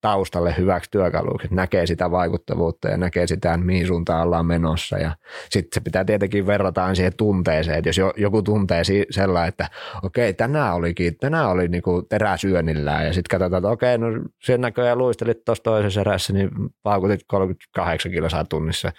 [0.00, 1.48] taustalle hyväksi työkaluksi.
[1.50, 4.98] Näkee sitä vaikuttavuutta ja näkee sitä, mihin suuntaan ollaan menossa.
[4.98, 5.16] Ja
[5.50, 9.68] sitten se pitää tietenkin verrata siihen tunteeseen, että jos joku tuntee sellainen, että
[10.02, 14.06] okei, tänään olikin, tänään oli niin teräsyönnillään ja sitten katsotaan, että okei, no
[14.42, 16.50] sen näköjään luistelit tuossa toisessa erässä, niin
[16.82, 18.92] paukutit 38 kilosaa tunnissa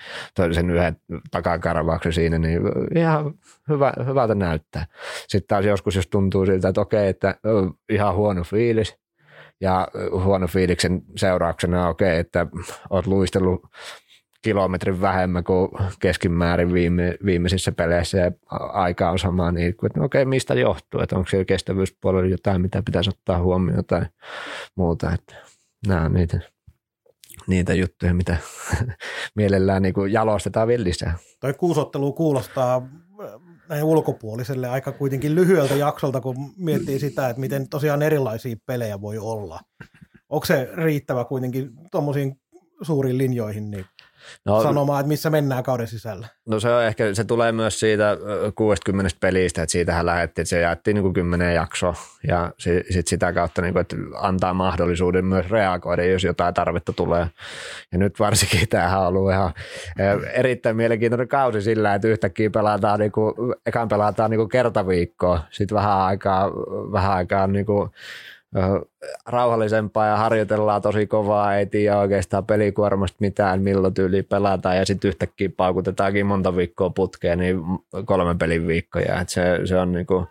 [0.52, 0.96] sen yhden
[1.32, 2.62] takakarvauksen siinä, niin
[2.96, 3.34] ihan
[3.70, 4.86] hyvä, hyvältä näyttää.
[5.28, 7.36] Sitten taas joskus, jos tuntuu siltä, että okei, että
[7.90, 8.98] ihan huono fiilis,
[9.62, 9.88] ja
[10.24, 12.48] huono fiiliksen seurauksena okei, että
[12.90, 13.62] oot luistellut
[14.42, 18.32] kilometrin vähemmän kuin keskimäärin viime, viimeisissä peleissä ja
[18.74, 22.84] aika on sama, niin että no okei, mistä johtuu, että onko siellä kestävyyspuolella jotain, mitä
[22.86, 24.06] pitäisi ottaa huomioon tai
[24.76, 25.36] muuta, että
[25.88, 26.40] nämä on niitä,
[27.48, 28.38] niitä juttuja, mitä
[29.36, 31.18] mielellään niin jalostetaan vielä lisää.
[31.40, 32.82] Toi kuusottelu kuulostaa
[33.70, 39.18] näin ulkopuoliselle aika kuitenkin lyhyeltä jaksolta, kun miettii sitä, että miten tosiaan erilaisia pelejä voi
[39.18, 39.60] olla.
[40.30, 42.40] Onko se riittävä kuitenkin tuommoisiin
[42.82, 43.86] suuriin linjoihin, niin
[44.46, 46.28] no, sanomaan, että missä mennään kauden sisällä?
[46.48, 48.18] No se on ehkä, se tulee myös siitä
[48.56, 51.94] 60 pelistä, että siitähän lähdettiin, että se jaettiin niin kuin 10 jaksoa
[52.28, 52.52] ja
[52.90, 57.28] sit sitä kautta niin kuin, että antaa mahdollisuuden myös reagoida, jos jotain tarvetta tulee.
[57.92, 59.54] Ja nyt varsinkin tämähän on ollut ihan
[60.34, 63.34] erittäin mielenkiintoinen kausi sillä, että yhtäkkiä pelataan, niin kuin,
[63.66, 66.52] ekan pelataan niin kuin kertaviikkoa, sitten vähän aikaa,
[66.92, 67.90] vähän aikaa niin kuin,
[69.26, 75.10] rauhallisempaa ja harjoitellaan tosi kovaa, ei tiedä oikeastaan pelikuormasta mitään, milloin tyyli pelataan ja sitten
[75.10, 77.60] yhtäkkiä paukutetaankin monta viikkoa putkeen, niin
[78.06, 79.22] kolme pelin viikkoja.
[79.22, 80.28] Et se, se on niinku,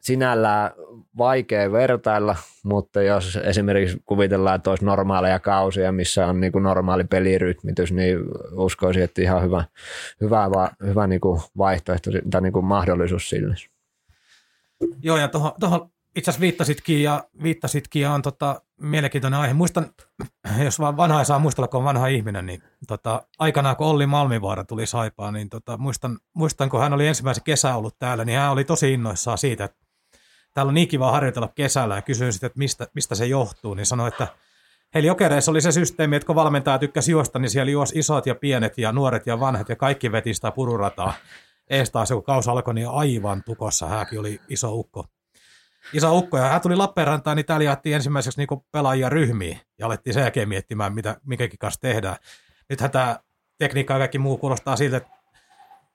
[0.00, 0.70] sinällään
[1.18, 7.92] vaikea vertailla, mutta jos esimerkiksi kuvitellaan, että olisi normaaleja kausia, missä on niinku normaali pelirytmitys,
[7.92, 8.18] niin
[8.52, 9.64] uskoisin, että ihan hyvä,
[10.20, 10.48] hyvä,
[10.86, 13.54] hyvä niinku vaihtoehto tai niinku mahdollisuus sille.
[15.02, 19.54] Joo, ja tuohon itse asiassa viittasitkin ja, viittasitkin ja on tota, mielenkiintoinen aihe.
[19.54, 19.90] Muistan,
[20.64, 24.06] jos vaan vanha ei saa muistella, kun on vanha ihminen, niin tota, aikanaan kun Olli
[24.06, 28.38] Malmivaara tuli Saipaan, niin tota, muistan, muistan, kun hän oli ensimmäisen kesä ollut täällä, niin
[28.38, 29.78] hän oli tosi innoissaan siitä, että
[30.54, 33.86] täällä on niin kiva harjoitella kesällä ja kysyin sitten, että mistä, mistä se johtuu, niin
[33.86, 34.28] sanoi, että
[34.94, 38.34] Heillä jokereissa oli se systeemi, että kun valmentaja tykkäsi juosta, niin siellä juosi isot ja
[38.34, 41.14] pienet ja nuoret ja vanhat ja kaikki veti sitä pururataa.
[41.70, 43.86] Eestaas, kun kausi alkoi, niin aivan tukossa.
[43.86, 45.06] Hääkin oli iso ukko
[45.92, 50.14] iso ukko, ja hän tuli Lappeenrantaan, niin täällä jaettiin ensimmäiseksi niin pelaajia ryhmiin, ja alettiin
[50.14, 52.16] sen jälkeen miettimään, mitä mikäkin kanssa tehdään.
[52.70, 53.18] Nythän tämä
[53.58, 55.16] tekniikka ja kaikki muu kuulostaa siltä, että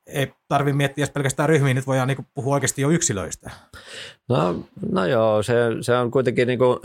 [0.08, 3.52] ei tarvitse miettiä edes pelkästään ryhmiä, nyt voidaan niin puhua oikeasti jo yksilöistä.
[4.30, 6.80] No, no joo, se, se on kuitenkin niin kuin,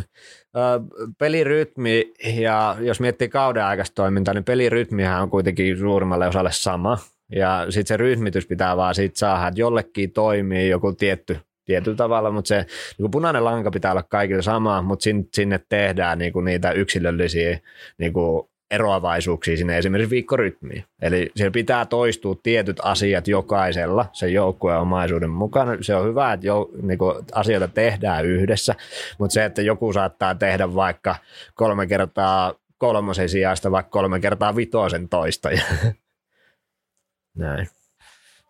[0.57, 6.99] äh, pelirytmi ja jos miettii kauden aikaista toimintaa, niin pelirytmihän on kuitenkin suurimmalle osalle sama.
[7.33, 12.31] Ja sitten se rytmitys pitää vaan siitä saada, että jollekin toimii joku tietty tietyllä tavalla,
[12.31, 12.67] mutta se
[12.99, 17.59] niin punainen lanka pitää olla kaikille sama, mutta sinne, sinne tehdään niin kuin niitä yksilöllisiä
[17.99, 20.85] niin kuin eroavaisuuksia sinne esimerkiksi viikkorytmiin.
[21.03, 25.77] Eli siellä pitää toistua tietyt asiat jokaisella sen joukkueen omaisuuden mukana.
[25.81, 28.75] Se on hyvä, että jo, niin kuin asioita tehdään yhdessä,
[29.19, 31.17] mutta se, että joku saattaa tehdä vaikka
[31.55, 35.49] kolme kertaa kolmosen sijasta vaikka kolme kertaa vitosen toista.
[37.39, 37.67] Näin.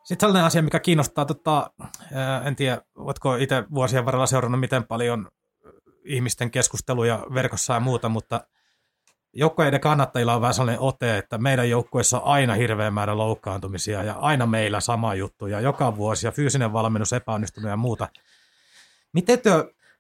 [0.07, 1.71] Sitten sellainen asia, mikä kiinnostaa, tota,
[2.45, 5.29] en tiedä, oletko itse vuosien varrella seurannut miten paljon
[6.05, 8.41] ihmisten keskusteluja verkossa ja muuta, mutta
[9.33, 14.15] joukkueiden kannattajilla on vähän sellainen ote, että meidän joukkueessa on aina hirveä määrä loukkaantumisia ja
[14.15, 18.09] aina meillä sama juttu ja joka vuosi ja fyysinen valmennus epäonnistunut ja muuta.
[19.13, 19.51] Miten te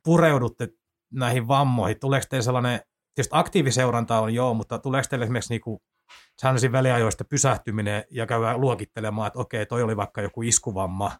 [0.04, 0.68] pureudutte
[1.12, 2.00] näihin vammoihin?
[2.00, 2.80] Tuleeko teille sellainen,
[3.14, 5.82] tietysti aktiiviseuranta on joo, mutta tuleeko teille esimerkiksi niinku
[6.40, 11.12] säännöllisin väliajoista pysähtyminen ja käydään luokittelemaan, että okei, toi oli vaikka joku iskuvamma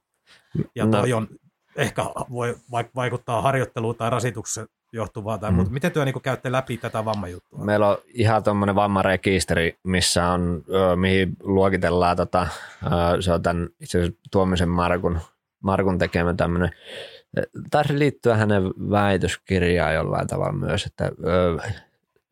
[0.75, 1.29] ja toi on
[1.77, 2.57] ehkä voi
[2.95, 5.55] vaikuttaa harjoitteluun tai rasitukseen johtuvaa tai mm.
[5.55, 5.71] muuta.
[5.71, 7.65] Miten työ niin käytte läpi tätä vammajuttua?
[7.65, 10.65] Meillä on ihan tuommoinen vammarekisteri, missä on,
[10.97, 12.47] mihin luokitellaan, tota,
[13.21, 15.19] se on tämän itse asiassa Tuomisen Markun,
[15.63, 16.71] Markun tekemä tämmöinen,
[17.71, 21.11] taisi liittyä hänen väitöskirjaan jollain tavalla myös, että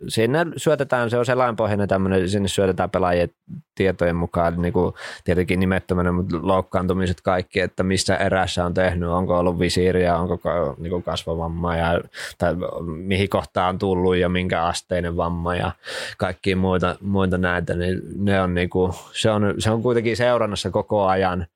[0.09, 3.29] sinne syötetään, se on selainpohjainen tämmöinen, sinne syötetään pelaajien
[3.75, 9.38] tietojen mukaan niin kuin tietenkin nimettömänä, mutta loukkaantumiset kaikki, että missä erässä on tehnyt, onko
[9.38, 10.40] ollut visiiriä, onko
[10.79, 12.01] niin kasvavamma ja,
[12.38, 15.73] tai mihin kohtaan on tullut ja minkä asteinen vamma ja
[16.19, 20.71] kaikki muita, muita näitä, niin ne on, niin kuin, se, on, se on kuitenkin seurannassa
[20.71, 21.47] koko ajan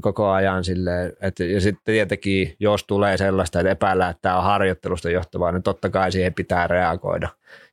[0.00, 4.44] koko ajan silleen, että, ja sitten tietenkin, jos tulee sellaista, että epäillään, että tämä on
[4.44, 7.28] harjoittelusta johtavaa, niin totta kai siihen pitää reagoida.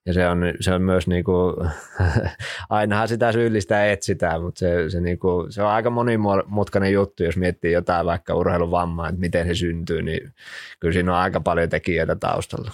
[0.05, 1.55] Ja se on, se on myös niin kuin,
[2.69, 7.37] ainahan sitä syyllistä etsitään, mutta se, se, niin kuin, se on aika monimutkainen juttu, jos
[7.37, 10.33] miettii jotain vaikka urheiluvammaa, että miten se syntyy, niin
[10.79, 12.71] kyllä siinä on aika paljon tekijöitä taustalla.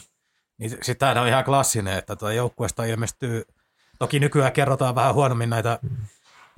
[0.58, 3.44] Niin, sitten on ihan klassinen, että tuota joukkueesta ilmestyy,
[4.00, 5.90] toki nykyään kerrotaan vähän huonommin näitä mm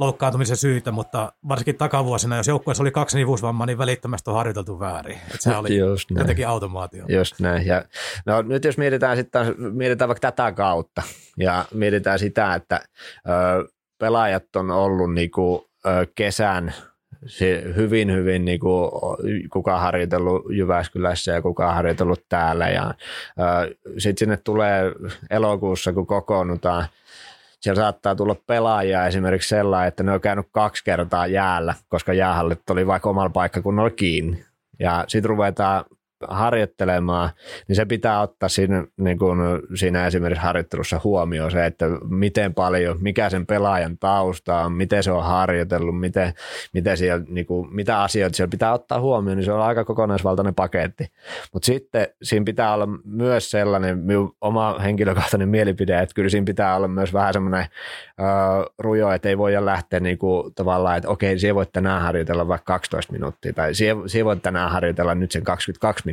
[0.01, 5.17] loukkaantumisen syitä, mutta varsinkin takavuosina, jos joukkueessa oli kaksi nivusvammaa, niin välittömästi on harjoiteltu väärin.
[5.17, 7.05] Että se oli Just jotenkin automaatio.
[7.09, 7.67] Just näin.
[7.67, 7.85] Ja,
[8.25, 11.01] no, nyt jos mietitään, sitten, mietitään vaikka tätä kautta
[11.37, 12.79] ja mietitään sitä, että
[13.29, 16.73] ö, pelaajat on ollut niinku, ö, kesän
[17.75, 18.91] hyvin, hyvin niin kuin,
[19.49, 22.69] kuka on harjoitellut Jyväskylässä ja kuka on harjoitellut täällä.
[22.69, 22.93] Ja,
[23.97, 24.83] sitten sinne tulee
[25.29, 26.85] elokuussa, kun kokoonnutaan–
[27.61, 32.69] siellä saattaa tulla pelaajia esimerkiksi sellainen, että ne on käynyt kaksi kertaa jäällä, koska jäähallit
[32.69, 34.45] oli vaikka omalla paikkakunnalla kiinni.
[34.79, 35.85] Ja sitten ruvetaan
[36.27, 37.29] harjoittelemaan,
[37.67, 39.39] niin se pitää ottaa siinä, niin kuin
[39.75, 45.11] siinä esimerkiksi harjoittelussa huomioon se, että miten paljon, mikä sen pelaajan tausta on, miten se
[45.11, 46.33] on harjoitellut, miten,
[46.73, 50.55] miten siellä, niin kuin, mitä asioita siellä pitää ottaa huomioon, niin se on aika kokonaisvaltainen
[50.55, 51.07] paketti.
[51.53, 54.03] Mutta sitten siinä pitää olla myös sellainen,
[54.41, 57.65] oma henkilökohtainen mielipide, että kyllä siinä pitää olla myös vähän semmoinen
[58.19, 62.47] uh, rujo, että ei voida lähteä niin kuin, tavallaan, että okei, siellä voit tänään harjoitella
[62.47, 66.10] vaikka 12 minuuttia, tai siellä, siellä voit tänään harjoitella nyt sen 22 minuuttia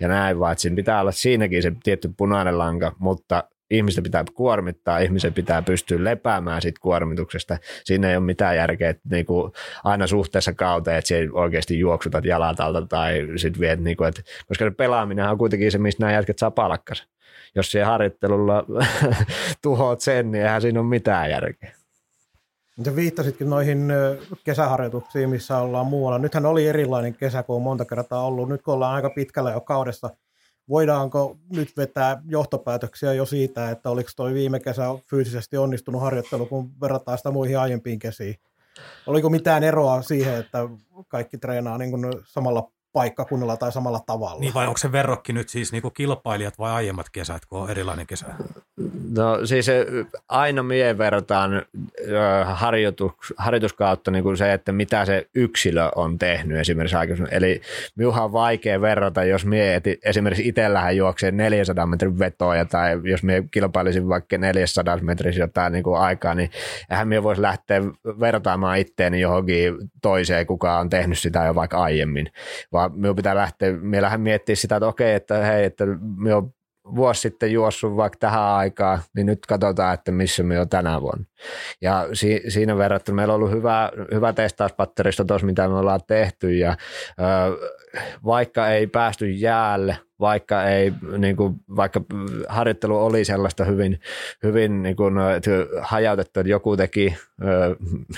[0.00, 4.98] ja näin, vaan että pitää olla siinäkin se tietty punainen lanka, mutta ihmistä pitää kuormittaa,
[4.98, 7.58] ihmisen pitää pystyä lepäämään siitä kuormituksesta.
[7.84, 9.52] Siinä ei ole mitään järkeä, että niinku
[9.84, 14.70] aina suhteessa kauteen, että siellä oikeasti juoksutat jalat alta tai sitten viet, niinku, että, koska
[14.76, 17.04] pelaaminen on kuitenkin se, mistä nämä jätket saa palkkansa.
[17.54, 18.64] Jos siellä harjoittelulla
[19.62, 21.72] tuhoat sen, niin eihän siinä ole mitään järkeä.
[22.84, 23.92] Sä viittasitkin noihin
[24.44, 26.18] kesäharjoituksiin, missä ollaan muualla.
[26.18, 28.48] Nythän oli erilainen kesä, kun on monta kertaa ollut.
[28.48, 30.10] Nyt kun ollaan aika pitkällä jo kaudessa,
[30.68, 36.80] voidaanko nyt vetää johtopäätöksiä jo siitä, että oliko toi viime kesä fyysisesti onnistunut harjoittelu, kun
[36.80, 38.34] verrataan sitä muihin aiempiin kesiin?
[39.06, 40.58] Oliko mitään eroa siihen, että
[41.08, 44.40] kaikki treenaa niin kuin samalla paikkakunnalla tai samalla tavalla.
[44.40, 47.70] Niin vai onko se verrokki nyt siis niin kuin kilpailijat vai aiemmat kesät, kun on
[47.70, 48.26] erilainen kesä?
[49.16, 49.66] No siis
[50.28, 51.62] aina mie verrataan
[52.44, 57.34] harjoitus, harjoituskautta niin kuin se, että mitä se yksilö on tehnyt esimerkiksi aikaisemmin.
[57.34, 57.60] Eli
[57.94, 63.44] minuhan on vaikea verrata, jos mie esimerkiksi itsellähän juoksee 400 metrin vetoja tai jos mie
[63.50, 66.50] kilpailisin vaikka 400 metrissä jotain niin kuin aikaa, niin
[66.90, 67.82] eihän mie voisi lähteä
[68.20, 72.32] vertaamaan itteeni johonkin toiseen, kuka on tehnyt sitä jo vaikka aiemmin,
[72.72, 75.84] vaan vaan minun pitää lähteä, meillähän miettiä sitä, että okei, että hei, että
[76.16, 76.50] me on
[76.96, 81.24] vuosi sitten juossut vaikka tähän aikaan, niin nyt katsotaan, että missä me on tänä vuonna.
[81.80, 86.56] Ja si- siinä verrattuna meillä on ollut hyvä, hyvä testauspatteristo tuossa, mitä me ollaan tehty,
[86.56, 86.76] ja
[87.20, 87.24] ö,
[88.24, 92.00] vaikka ei päästy jäälle, vaikka ei, niin kuin, vaikka
[92.48, 94.00] harjoittelu oli sellaista hyvin,
[94.42, 95.14] hyvin niin kuin,
[95.80, 97.16] hajautettu, että joku teki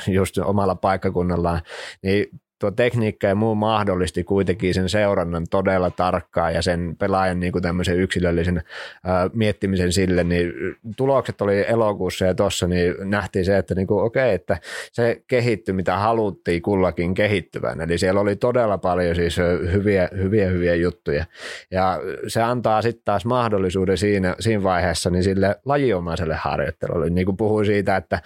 [0.09, 1.61] just omalla paikkakunnallaan,
[2.03, 2.27] niin
[2.59, 7.63] tuo tekniikka ja muu mahdollisti kuitenkin sen seurannan todella tarkkaan ja sen pelaajan niin kuin
[7.63, 8.63] tämmöisen yksilöllisen
[9.05, 10.53] ää, miettimisen sille, niin
[10.97, 14.59] tulokset oli elokuussa ja tuossa niin nähtiin se, että niin kuin, okei, että
[14.93, 17.81] se kehittyi, mitä haluttiin kullakin kehittyvän.
[17.81, 19.37] Eli siellä oli todella paljon siis
[19.73, 21.25] hyviä, hyviä, hyviä juttuja.
[21.71, 27.11] Ja se antaa sitten taas mahdollisuuden siinä, siinä vaiheessa niin sille lajiomaiselle harjoittelulle.
[27.11, 28.21] Niin kuin puhuin siitä, että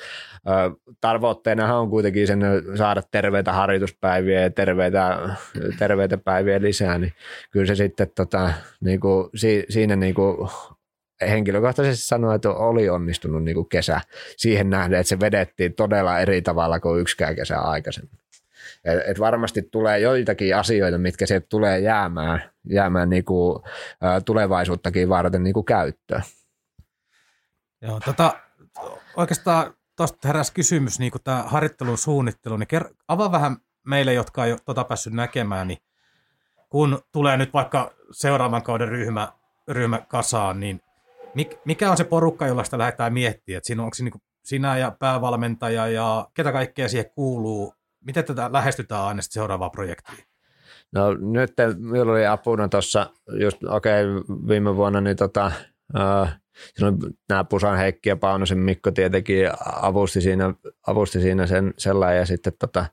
[1.01, 2.43] tavoitteena on kuitenkin sen
[2.75, 5.37] saada terveitä harjoituspäiviä ja terveitä,
[5.79, 7.13] terveitä päiviä lisää, niin
[7.51, 9.31] kyllä se sitten tota, niin kuin,
[9.69, 10.51] siinä niin kuin
[11.21, 14.01] henkilökohtaisesti sanoa, että oli onnistunut niin kuin kesä
[14.37, 18.19] siihen nähden, että se vedettiin todella eri tavalla kuin yksikään kesä aikaisemmin.
[18.85, 23.63] Et, et varmasti tulee joitakin asioita, mitkä sieltä tulee jäämään, jäämään niin kuin,
[24.25, 26.23] tulevaisuuttakin varten niin kuin käyttöön.
[27.83, 28.33] Joo, tota,
[29.17, 33.57] oikeastaan tuosta heräsi kysymys, niin tämä harjoittelun suunnittelu, niin ker- avaa vähän
[33.87, 35.79] meille, jotka ei ole tota päässyt näkemään, niin
[36.69, 39.33] kun tulee nyt vaikka seuraavan kauden ryhmä,
[39.69, 40.81] ryhmä kasaan, niin
[41.65, 43.57] mikä on se porukka, jolla sitä lähdetään miettimään?
[43.57, 47.75] Että siinä onko se niin sinä ja päävalmentaja ja ketä kaikkea siihen kuuluu?
[48.05, 50.25] Miten tätä lähestytään aina seuraavaa projektia?
[50.93, 53.11] No nyt minulla oli apuna tuossa,
[53.41, 55.53] just okei, okay, viime vuonna niin tota,
[55.95, 56.29] uh,
[56.75, 56.97] silloin
[57.29, 59.49] nämä Pusan Heikki ja Paunosen Mikko tietenkin
[59.83, 60.55] avusti siinä,
[60.87, 62.19] avusti siinä sen sellainen.
[62.19, 62.87] Ja sitten tota,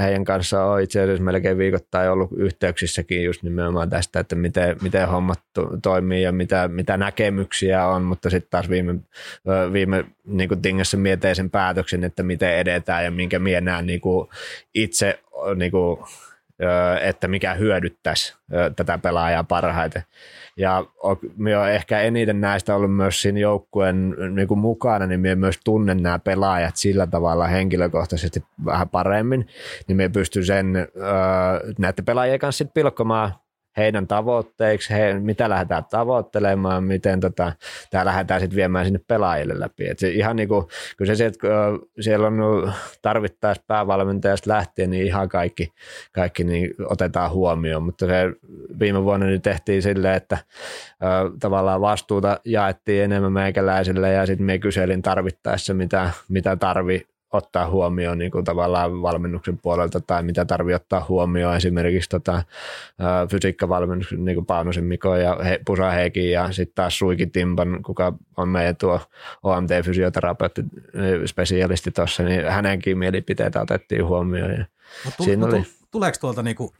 [0.00, 5.08] heidän kanssa on itse asiassa melkein viikoittain ollut yhteyksissäkin just nimenomaan tästä, että miten, miten
[5.08, 5.40] hommat
[5.82, 8.94] toimii ja mitä, mitä näkemyksiä on, mutta sitten taas viime,
[9.72, 14.00] viime niin tingassa mietin sen päätöksen, että miten edetään ja minkä minä näen niin
[14.74, 15.20] itse
[15.56, 15.98] niin kuin,
[17.00, 18.36] että mikä hyödyttäisi
[18.76, 20.02] tätä pelaajaa parhaiten.
[20.56, 20.84] Ja
[21.36, 25.60] minä olen ehkä eniten näistä ollut myös siinä joukkueen niin kuin mukana, niin minä myös
[25.64, 29.46] tunnen nämä pelaajat sillä tavalla henkilökohtaisesti vähän paremmin,
[29.88, 30.88] niin minä pystyn sen
[31.78, 33.32] näiden pelaajien kanssa pilkkomaan
[33.76, 37.52] heidän tavoitteiksi, he, mitä lähdetään tavoittelemaan, miten tota,
[37.90, 39.88] tämä lähdetään sitten viemään sinne pelaajille läpi.
[39.88, 41.48] Et se ihan niinku, kyllä se, että
[42.00, 45.72] siellä on tarvittaessa päävalmentajasta lähtien, niin ihan kaikki,
[46.12, 48.32] kaikki niin otetaan huomioon, mutta se
[48.78, 50.38] viime vuonna niin tehtiin silleen, että
[51.02, 51.06] ö,
[51.40, 58.18] tavallaan vastuuta jaettiin enemmän meikäläisille ja sitten me kyselin tarvittaessa, mitä, mitä tarvi ottaa huomioon
[58.18, 62.42] niin kuin tavallaan valmennuksen puolelta tai mitä tarvii ottaa huomioon esimerkiksi tota,
[63.30, 68.12] fysiikkavalmennuksen niin kuin Paunosen Miko ja he, Pusa Heikin ja sitten taas Suiki Timpan, kuka
[68.36, 69.00] on meidän tuo
[69.42, 70.64] OMT-fysioterapeutti
[71.26, 74.50] spesialisti tuossa, niin hänenkin mielipiteitä otettiin huomioon.
[74.50, 74.64] Ja
[75.04, 75.62] no, tu- siinä oli...
[75.90, 76.70] Tuleeko tuolta niin kuin,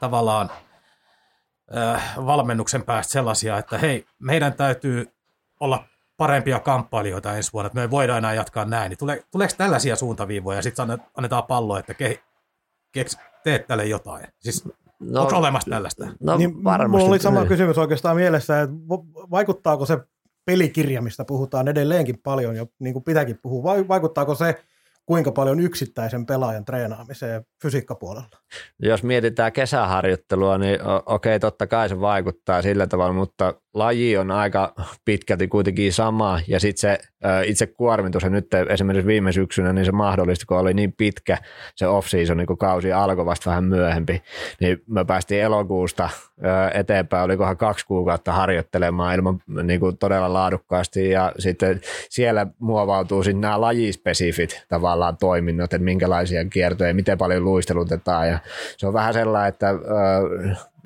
[0.00, 0.50] tavallaan
[1.76, 5.06] äh, valmennuksen päästä sellaisia, että hei, meidän täytyy
[5.60, 5.84] olla
[6.22, 8.90] parempia kamppailijoita ensi vuonna, että me voidaan enää jatkaa näin.
[8.90, 12.22] Niin tule, tuleeko tällaisia suuntaviivoja ja sitten annetaan pallo, että ke,
[12.92, 13.04] ke,
[13.44, 14.26] teet tälle jotain?
[14.40, 14.64] Siis
[15.00, 16.06] no, onko olemassa tällaista?
[16.20, 16.90] No niin, varmasti.
[16.90, 18.76] Mulla oli sama kysymys oikeastaan mielessä, että
[19.30, 19.98] vaikuttaako se
[20.44, 24.64] pelikirja, mistä puhutaan edelleenkin paljon ja niin kuin pitääkin puhua, vaikuttaako se
[25.06, 28.38] kuinka paljon yksittäisen pelaajan treenaamiseen fysiikkapuolella?
[28.78, 34.74] Jos mietitään kesäharjoittelua, niin okei, totta kai se vaikuttaa sillä tavalla, mutta laji on aika
[35.04, 36.40] pitkälti kuitenkin sama.
[36.48, 36.98] Ja sitten se
[37.44, 41.38] itse kuormitus, ja nyt esimerkiksi viime syksynä, niin se mahdollista, kun oli niin pitkä
[41.76, 44.22] se off-season, niin kun kausi alkoi vasta vähän myöhempi,
[44.60, 46.10] niin me päästiin elokuusta
[46.74, 53.40] eteenpäin, olikohan kaksi kuukautta harjoittelemaan ilman niin kuin todella laadukkaasti, ja sitten siellä muovautuu sitten
[53.40, 58.38] nämä lajispesifit tavallaan toiminnot, että minkälaisia kiertoja, miten paljon luistelutetaan, ja
[58.76, 59.74] se on vähän sellainen, että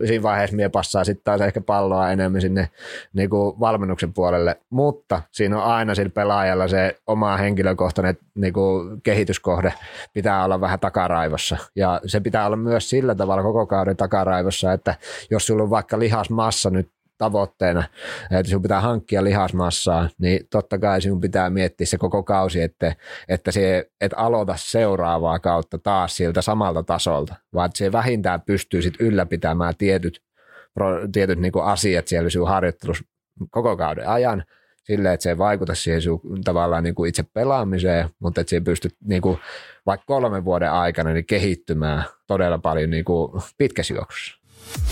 [0.04, 2.68] siinä vaiheessa mie passaa sitten taas ehkä palloa enemmän sinne
[3.12, 9.02] niin kuin valmennuksen puolelle, mutta siinä on aina sillä pelaajalla se oma henkilökohtainen niin kuin
[9.02, 9.72] kehityskohde.
[10.12, 11.56] Pitää olla vähän takaraivossa.
[11.76, 14.94] Ja se pitää olla myös sillä tavalla koko kauden takaraivossa, että
[15.30, 17.84] jos sulla on vaikka lihasmassa nyt tavoitteena,
[18.30, 22.96] että sinun pitää hankkia lihasmassaa, niin totta kai sinun pitää miettiä se koko kausi, että,
[23.28, 28.82] että se et aloita seuraavaa kautta taas siltä samalta tasolta, vaan että se vähintään pystyy
[28.82, 30.22] sit ylläpitämään tietyt,
[31.12, 33.04] tietyt niin asiat siellä sinun harjoittelussa
[33.50, 34.44] koko kauden ajan,
[34.86, 38.60] silleen, että se ei vaikuta siihen sun, tavallaan niin kuin itse pelaamiseen, mutta että se
[38.60, 39.38] pystyy niin kuin,
[39.86, 44.45] vaikka kolmen vuoden aikana niin kehittymään todella paljon niin kuin pitkässä juoksussa.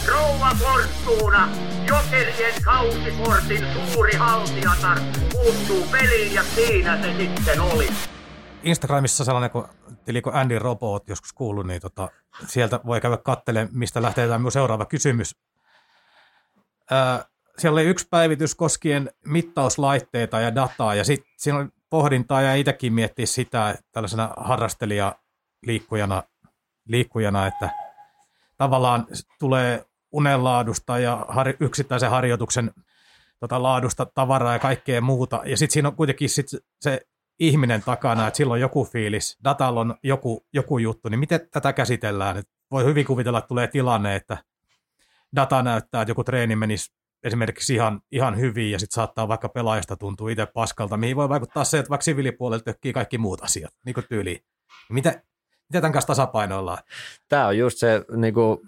[0.08, 1.48] Rouva Fortuna,
[1.88, 5.00] Jokerien kausikortin suuri haltijatar,
[5.32, 7.88] puuttuu peliin ja siinä se sitten oli.
[8.62, 9.64] Instagramissa sellainen kuin,
[10.04, 12.08] tili kuin Andy Robot joskus kuullut, niin tota,
[12.46, 15.36] sieltä voi käydä katselemaan, mistä lähtee tämä seuraava kysymys.
[16.90, 17.24] Ää,
[17.58, 22.92] siellä oli yksi päivitys koskien mittauslaitteita ja dataa, ja sitten siinä oli pohdintaa ja itsekin
[22.92, 25.14] miettiä sitä tällaisena harrastelija
[25.66, 26.22] liikkujana,
[26.88, 27.70] liikkujana että–
[28.64, 29.06] tavallaan
[29.38, 32.70] tulee unenlaadusta ja har, yksittäisen harjoituksen
[33.40, 35.42] tota, laadusta tavaraa ja kaikkea muuta.
[35.44, 36.46] Ja sitten siinä on kuitenkin sit
[36.80, 37.00] se
[37.38, 42.36] ihminen takana, että silloin joku fiilis, datalla on joku, joku juttu, niin miten tätä käsitellään?
[42.36, 44.38] Et voi hyvin kuvitella, että tulee tilanne, että
[45.36, 46.92] data näyttää, että joku treeni menisi
[47.22, 51.64] esimerkiksi ihan, ihan hyvin ja sitten saattaa vaikka pelaajasta tuntua itse paskalta, mihin voi vaikuttaa
[51.64, 54.44] se, että vaikka siviilipuolelta tökkii kaikki muut asiat, niin kuin tyyliin.
[54.90, 55.22] Mitä,
[55.74, 56.78] Miten tämän kanssa tasapainoillaan?
[57.28, 58.58] Tämä on just se, niin kuin,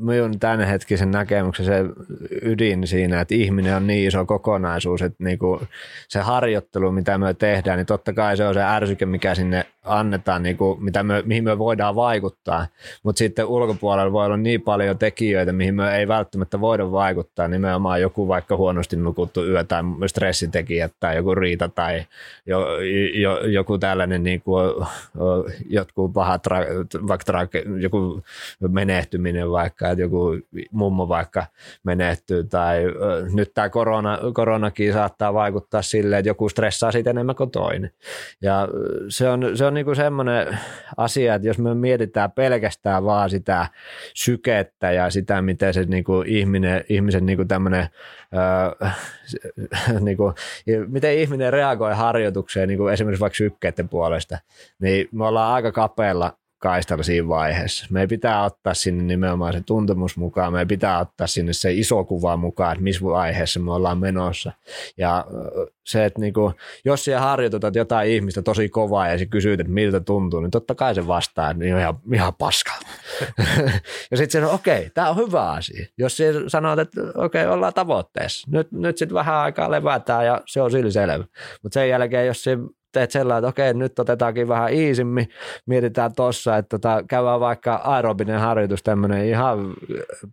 [0.00, 1.84] minun tämänhetkisen näkemyksen se
[2.42, 5.60] ydin siinä, että ihminen on niin iso kokonaisuus, että niinku
[6.08, 10.42] se harjoittelu, mitä me tehdään, niin totta kai se on se ärsyke, mikä sinne annetaan,
[10.42, 12.66] niinku, mitä me, mihin me voidaan vaikuttaa,
[13.02, 18.00] mutta sitten ulkopuolella voi olla niin paljon tekijöitä, mihin me ei välttämättä voida vaikuttaa, nimenomaan
[18.00, 22.04] joku vaikka huonosti nukuttu yö tai stressitekijät tai joku riita tai
[22.46, 22.66] jo,
[23.14, 24.52] jo, joku tällainen niinku,
[25.68, 26.44] jotkut pahat,
[27.08, 28.22] vaikka joku
[28.68, 30.38] menehtyminen vaikka, että joku
[30.70, 31.46] mummo vaikka
[31.82, 32.82] menehtyy tai
[33.32, 37.90] nyt tämä korona, koronakin saattaa vaikuttaa silleen, että joku stressaa siitä enemmän kuin toinen.
[38.42, 38.68] Ja
[39.08, 40.58] se on, se on niinku semmoinen
[40.96, 43.66] asia, että jos me mietitään pelkästään vaan sitä
[44.14, 47.88] sykettä ja sitä, miten se niinku ihminen, ihmisen niinku tämmöinen
[48.34, 48.90] Öö,
[50.06, 50.34] niin kuin,
[50.86, 54.38] miten ihminen reagoi harjoitukseen niin kuin esimerkiksi vaikka sykkeiden puolesta,
[54.78, 57.86] niin me ollaan aika kapealla kaistalla siinä vaiheessa.
[57.90, 62.36] Me pitää ottaa sinne nimenomaan se tuntemus mukaan, me pitää ottaa sinne se iso kuva
[62.36, 64.52] mukaan, että missä vaiheessa me ollaan menossa.
[64.96, 65.24] Ja
[65.86, 66.52] se, että niinku,
[66.84, 70.74] jos siellä harjoitetaan jotain ihmistä tosi kovaa ja se kysyy, että miltä tuntuu, niin totta
[70.74, 72.72] kai se vastaa, että niin on ihan, ihan paska.
[74.10, 75.86] ja sitten se on, okei, okay, tämä on hyvä asia.
[75.98, 80.40] Jos se sanoo, että okei, okay, ollaan tavoitteessa, nyt, nyt sitten vähän aikaa levätään ja
[80.46, 81.24] se on sillä selvä.
[81.62, 82.58] Mutta sen jälkeen, jos se
[82.92, 85.28] teet sellainen, että okei, nyt otetaankin vähän iisimmin,
[85.66, 89.74] mietitään tuossa, että tota, käydään vaikka aerobinen harjoitus tämmöinen ihan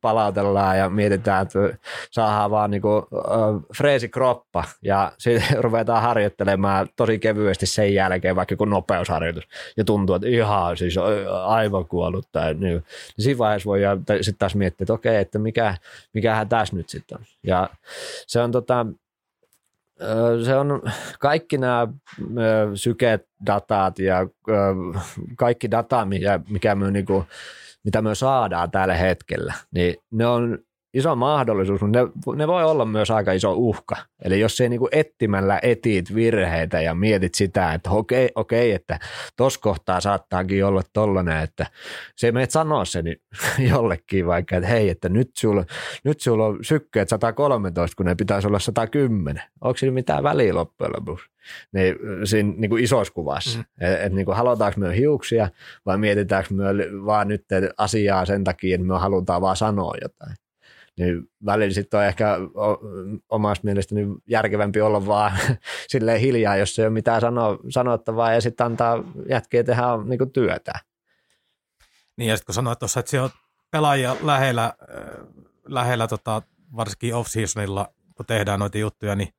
[0.02, 1.60] palautellaan ja mietitään, että
[2.12, 3.08] saadaan vaan niinku,
[3.78, 4.64] freesi kroppa.
[4.82, 9.48] Ja sitten ruvetaan harjoittelemaan tosi kevyesti sen jälkeen vaikka joku nopeusharjoitus.
[9.78, 10.96] Ja tuntuu, että ihan siis
[11.44, 12.84] aivan kuollut tai niin, niin
[13.20, 13.80] siinä vaiheessa voi
[14.22, 15.78] sitten taas miettiä, että okei, että mikä,
[16.14, 17.24] mikähän tässä nyt sitten on.
[17.44, 17.70] Ja
[18.28, 18.86] se on tota,
[20.46, 20.82] se on
[21.20, 21.88] kaikki nämä
[22.76, 24.28] sykedatat ja
[25.38, 27.26] kaikki data, mikä, mikä me niinku,
[27.84, 30.60] mitä me saadaan tällä hetkellä, niin ne on
[30.98, 33.96] iso mahdollisuus, mutta ne, ne voi olla myös aika iso uhka.
[34.24, 39.00] Eli jos ei niinku etsimällä etit virheitä ja mietit sitä, että okei, okei että
[39.38, 41.66] tuossa kohtaa saattaakin olla tollainen, että
[42.16, 43.06] se menet sanoa sen
[43.72, 45.66] jollekin vaikka, että hei, että nyt sulla,
[46.04, 49.44] nyt sulla on sykkeet 113, kun ne pitäisi olla 110.
[49.62, 51.26] Onko siinä mitään väliä loppujen lopuksi?
[51.72, 53.60] Niin, siinä niin kuin isossa kuvassa.
[53.60, 53.66] Mm.
[53.82, 55.50] Että et, niin kuin, halutaanko me hiuksia
[55.86, 56.64] vai mietitäänkö me
[57.06, 57.46] vaan nyt
[57.78, 60.36] asiaa sen takia, että me halutaan vaan sanoa jotain
[60.98, 62.38] niin välillä sitten on ehkä
[63.30, 65.32] omasta mielestäni järkevämpi olla vaan
[65.92, 70.74] silleen hiljaa, jos ei ole mitään sano, sanottavaa ja sitten antaa jätkiä tehdä niin työtä.
[72.18, 73.30] Niin ja sitten kun sanoit tuossa, että se on
[73.72, 74.74] pelaajia lähellä, äh,
[75.66, 76.42] lähellä tota,
[76.76, 79.30] varsinkin off-seasonilla, kun tehdään noita juttuja, niin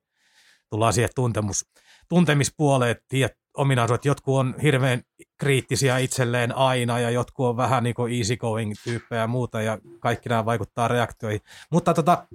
[0.71, 1.67] tullaan siihen tuntemus,
[2.09, 3.05] tuntemispuoleen, että
[3.59, 5.03] ominaisuudet, jotkut on hirveän
[5.39, 9.79] kriittisiä itselleen aina ja jotkut on vähän niin kuin easy going tyyppejä ja muuta ja
[10.01, 11.41] kaikki nämä vaikuttaa reaktioihin.
[11.71, 12.27] Mutta tota,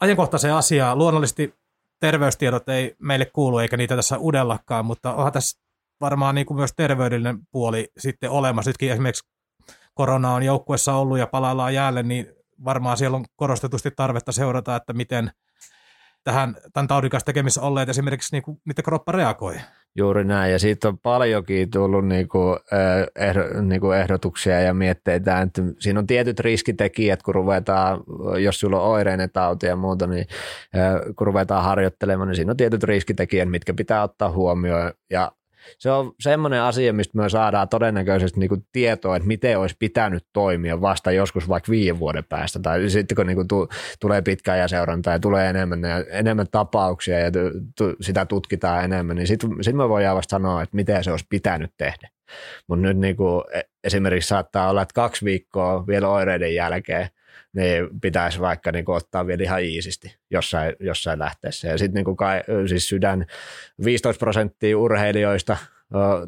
[0.00, 1.54] ajankohtaiseen asiaan, luonnollisesti
[2.00, 5.60] terveystiedot ei meille kuulu eikä niitä tässä uudellakaan, mutta onhan tässä
[6.00, 8.68] varmaan niin kuin myös terveydellinen puoli sitten olemassa.
[8.68, 9.28] Nytkin esimerkiksi
[9.94, 12.26] korona on joukkuessa ollut ja palaillaan jäälle, niin
[12.64, 15.30] varmaan siellä on korostetusti tarvetta seurata, että miten
[16.24, 19.60] tähän tämän taudin kanssa tekemissä olleet esimerkiksi niin kuin, niiden kroppa reagoi.
[19.96, 22.38] Juuri näin, ja siitä on paljonkin tullut niinku,
[23.18, 28.00] ehdo, niinku ehdotuksia ja mietteitä, että siinä on tietyt riskitekijät, kun ruvetaan,
[28.38, 30.26] jos sulla on oireinen tauti ja muuta, niin
[31.16, 35.32] kun ruvetaan harjoittelemaan, niin siinä on tietyt riskitekijät, mitkä pitää ottaa huomioon, ja
[35.78, 40.80] se on semmoinen asia, mistä me saadaan todennäköisesti niinku tietoa, että miten olisi pitänyt toimia
[40.80, 43.68] vasta joskus vaikka viiden vuoden päästä, tai sitten kun niinku tu,
[44.00, 47.30] tulee pitkä seurantaa ja tulee enemmän, ja enemmän tapauksia ja
[47.76, 51.26] tu, sitä tutkitaan enemmän, niin sitten sit me voidaan vasta sanoa, että miten se olisi
[51.28, 52.08] pitänyt tehdä.
[52.68, 57.08] Mutta nyt niinku, e, esimerkiksi saattaa olla, että kaksi viikkoa vielä oireiden jälkeen
[57.52, 61.68] niin pitäisi vaikka niin kuin ottaa vielä ihan iisisti jossain, jossain lähteessä.
[61.68, 63.26] Ja sitten niin siis sydän
[63.84, 65.56] 15 prosenttia urheilijoista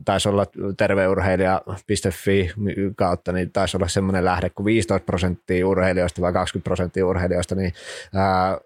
[0.05, 0.47] taisi olla
[0.77, 2.51] terveurheilija.fi
[2.97, 7.73] kautta, niin taisi olla semmoinen lähde, kun 15 prosenttia urheilijoista vai 20 prosenttia urheilijoista, niin
[8.15, 8.59] ää,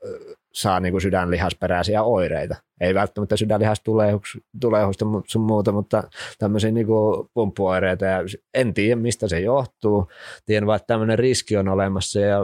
[0.57, 2.57] saa niin kuin sydänlihasperäisiä oireita.
[2.80, 6.02] Ei välttämättä sydänlihastulehusta sun muuta, mutta
[6.38, 8.04] tämmöisiä niin kuin pumppuoireita.
[8.04, 8.18] Ja
[8.54, 10.09] en tiedä, mistä se johtuu.
[10.46, 12.38] Tiedän vaan, että tämmöinen riski on olemassa ja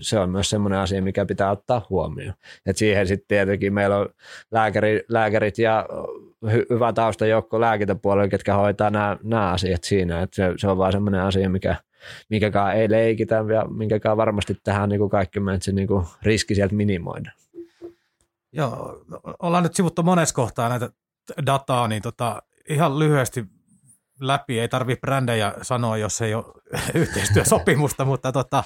[0.00, 2.34] se on myös semmoinen asia, mikä pitää ottaa huomioon.
[2.66, 4.08] Et siihen sitten tietenkin meillä on
[4.50, 5.86] lääkäri, lääkärit ja
[6.52, 10.22] hy, hyvä taustajoukko lääkintäpuolella, ketkä hoitaa nämä, asiat siinä.
[10.22, 11.76] Et se, se on vaan semmoinen asia, mikä,
[12.30, 16.74] minkäkaan ei leikitä ja minkäkaan varmasti tähän niin kuin kaikki se niin kuin riski sieltä
[16.74, 17.36] minimoidaan.
[18.56, 19.04] Joo,
[19.42, 20.90] ollaan nyt sivuttu monessa kohtaa näitä
[21.46, 23.44] dataa, niin tota, ihan lyhyesti
[24.20, 24.60] läpi.
[24.60, 26.44] Ei tarvitse brändejä sanoa, jos ei ole
[26.94, 28.64] yhteistyösopimusta, mutta tota,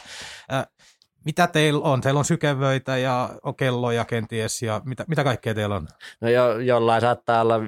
[1.24, 2.00] mitä teillä on?
[2.00, 5.88] Teillä on sykevöitä ja on kelloja kenties ja mitä, mitä kaikkea teillä on?
[6.20, 7.60] No jo, jollain saattaa olla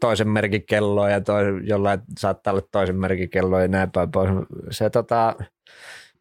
[0.00, 4.30] toisen merkin kelloa ja toi, jollain saattaa olla toisen merkin kelloa ja näin päin pois.
[4.70, 5.36] Se, tota,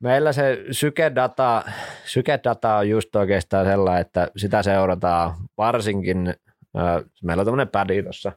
[0.01, 1.63] meillä se sykedata,
[2.05, 6.33] sykedata on just oikeastaan sellainen, että sitä seurataan varsinkin,
[7.23, 8.31] meillä on tämmöinen pädi tuossa,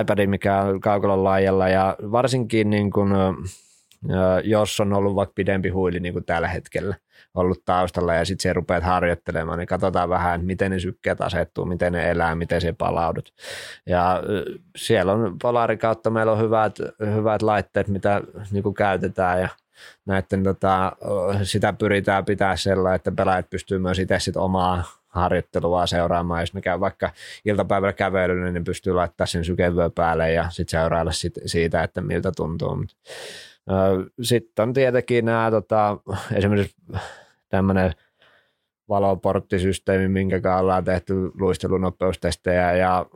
[0.00, 3.14] iPad, mikä on kaukalon laajalla ja varsinkin niin kun,
[4.44, 6.94] jos on ollut vaikka pidempi huili niin kuin tällä hetkellä
[7.34, 11.92] ollut taustalla ja sitten se rupeat harjoittelemaan, niin katsotaan vähän, miten ne sykkeet asettuu, miten
[11.92, 13.32] ne elää, miten se palaudut.
[13.86, 14.22] Ja
[14.76, 16.78] siellä on Polari kautta, meillä on hyvät,
[17.14, 18.20] hyvät laitteet, mitä
[18.50, 19.48] niin kuin käytetään ja
[20.06, 20.92] näiden, tota,
[21.42, 26.42] sitä pyritään pitää sellainen, että pelaajat pystyy myös itse sit omaa harjoittelua seuraamaan.
[26.42, 27.10] Jos me käy vaikka
[27.44, 32.32] iltapäivällä kävelyllä, niin pystyy laittamaan sen sykevyö päälle ja sitten seurailla sit siitä, että miltä
[32.36, 32.84] tuntuu.
[34.22, 35.98] Sitten on tietenkin nämä tota,
[36.34, 36.76] esimerkiksi
[37.48, 37.92] tämmöinen
[38.88, 43.06] valoporttisysteemi, minkä ollaan tehty luistelunopeustestejä ja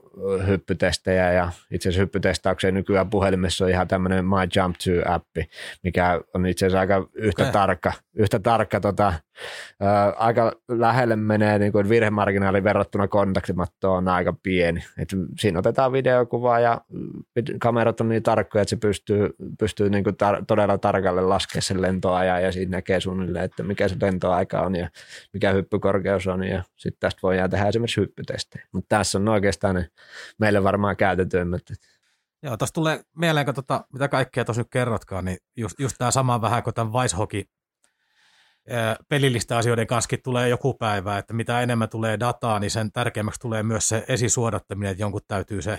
[0.46, 5.44] hyppytestejä ja itse asiassa hyppytestaukseen nykyään puhelimessa on ihan tämmöinen My Jump To-appi,
[5.82, 7.52] mikä on itse asiassa aika yhtä okay.
[7.52, 9.12] tarkka, yhtä tarkka tota,
[9.80, 14.84] ää, aika lähelle menee niin kuin virhemarginaali verrattuna kontaktimattoon on aika pieni.
[14.98, 15.08] Et
[15.40, 16.80] siinä otetaan videokuvaa ja
[17.60, 21.82] kamerat on niin tarkkoja, että se pystyy, pystyy niin kuin tar- todella tarkalle laskemaan sen
[21.82, 24.88] lentoajan ja siinä näkee suunnilleen, että mikä se lentoaika on ja
[25.32, 28.66] mikä hyppykorkeus on ja sitten tästä voidaan tehdä esimerkiksi hyppytestejä.
[28.72, 29.88] Mutta tässä on oikeastaan ne
[30.38, 31.62] meille varmaan käytetyimmät.
[32.42, 36.10] Joo, tuossa tulee mieleen, kun tota, mitä kaikkea tuossa nyt kerrotkaan, niin just, just tämä
[36.10, 37.42] sama vähän kuin tämän Hockey
[39.08, 43.62] pelillisten asioiden kanssa tulee joku päivä, että mitä enemmän tulee dataa, niin sen tärkeämmäksi tulee
[43.62, 45.78] myös se esisuodattaminen, että jonkun täytyy se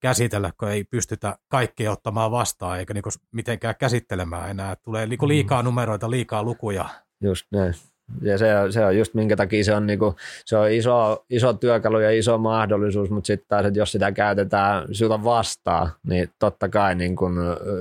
[0.00, 4.76] käsitellä, kun ei pystytä kaikkea ottamaan vastaan eikä niinku mitenkään käsittelemään enää.
[4.76, 5.28] Tulee niinku mm.
[5.28, 6.88] liikaa numeroita, liikaa lukuja.
[7.20, 7.74] Just näin.
[8.22, 12.00] Ja se, se on just minkä takia se on, niinku, se on iso, iso työkalu
[12.00, 16.94] ja iso mahdollisuus, mutta sitten taas, että jos sitä käytetään sinulta vastaan, niin totta kai
[16.94, 17.26] niinku,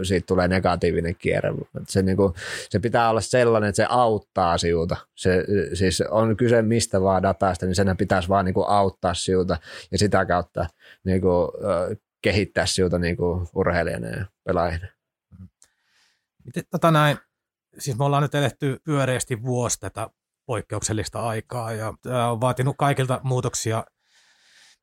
[0.04, 1.54] siitä tulee negatiivinen kierre.
[1.88, 2.34] Se, niinku,
[2.70, 4.98] se pitää olla sellainen, että se auttaa siuta.
[5.16, 9.58] Se, siis on kyse mistä vaan datasta, niin sen pitäisi vaan niinku, auttaa siuta
[9.92, 10.66] ja sitä kautta
[11.04, 11.54] niinku,
[12.22, 14.88] kehittää siuta niinku, urheilijana ja pelaajana.
[16.46, 17.18] Miten, tota näin,
[17.78, 20.10] siis me ollaan nyt eletty pyöreästi vuosi tätä
[20.48, 23.84] poikkeuksellista aikaa ja tämä on vaatinut kaikilta muutoksia.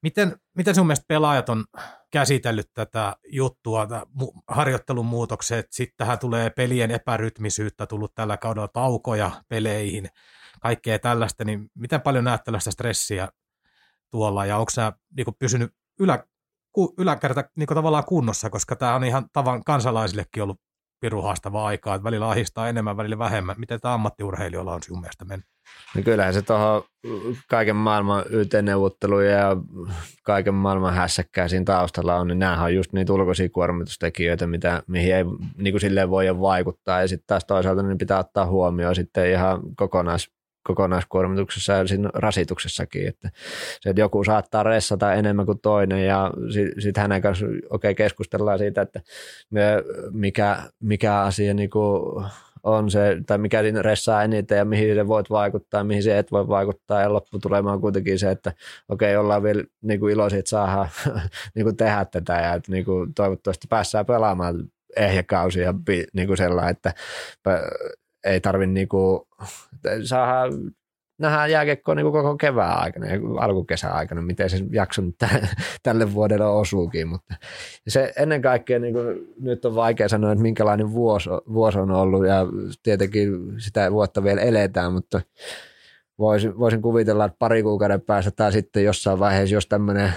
[0.02, 1.64] Miten, miten sun mielestä pelaajat on
[2.10, 4.02] käsitellyt tätä juttua, tämä
[4.48, 10.08] harjoittelun muutokset, sitten tähän tulee pelien epärytmisyyttä, tullut tällä kaudella taukoja peleihin,
[10.60, 13.28] kaikkea tällaista, niin miten paljon näet tällaista stressiä
[14.10, 16.24] tuolla ja onko sä niin pysynyt ylä,
[16.98, 20.60] yläkerta niin tavallaan kunnossa, koska tämä on ihan tavan kansalaisillekin ollut
[21.00, 23.56] piru haastava aikaa, että välillä ahistaa enemmän, välillä vähemmän.
[23.58, 25.53] Miten tämä ammattiurheilijoilla on sinun mielestä mennyt?
[25.96, 26.82] No kyllähän se tuohon
[27.48, 29.56] kaiken maailman YT-neuvotteluja ja
[30.22, 35.14] kaiken maailman hässäkkää siinä taustalla on, niin nämähän on just niitä ulkoisia kuormitustekijöitä, mitä, mihin
[35.14, 35.24] ei
[35.56, 37.00] niin kuin silleen voi vaikuttaa.
[37.00, 40.28] Ja sitten taas toisaalta niin pitää ottaa huomioon sitten ihan kokonais
[40.66, 43.30] kokonaiskuormituksessa ja siinä rasituksessakin, että
[43.80, 48.58] se, että joku saattaa ressata enemmän kuin toinen ja sitten sit hänen kanssa okay, keskustellaan
[48.58, 49.00] siitä, että
[50.12, 52.24] mikä, mikä asia niin kuin
[52.64, 56.32] on se, tai mikä siinä ressaa eniten ja mihin se voit vaikuttaa mihin se et
[56.32, 57.00] voi vaikuttaa.
[57.00, 58.52] Ja lopputulemaan kuitenkin se, että
[58.88, 60.88] okei, okay, ollaan vielä niin kuin iloisia, että saadaan
[61.54, 64.64] niin kuin tehdä tätä ja että niin kuin toivottavasti päässään pelaamaan
[64.96, 65.74] ehjäkausi ja
[66.14, 66.92] niin kuin sellainen, että
[68.24, 69.28] ei tarvi niinku,
[70.04, 70.52] saada
[71.18, 75.16] nähdä jääkiekkoa niinku koko kevään aikana ja alkukesän aikana, miten se jakso nyt
[75.82, 77.34] tälle vuodelle osuukin, mutta
[77.88, 78.98] se ennen kaikkea niinku,
[79.40, 82.46] nyt on vaikea sanoa, että minkälainen vuosi, vuosi on ollut ja
[82.82, 85.20] tietenkin sitä vuotta vielä eletään, mutta
[86.18, 90.12] voisin, voisin kuvitella, että pari kuukauden päästä tai sitten jossain vaiheessa, jos tämmöinen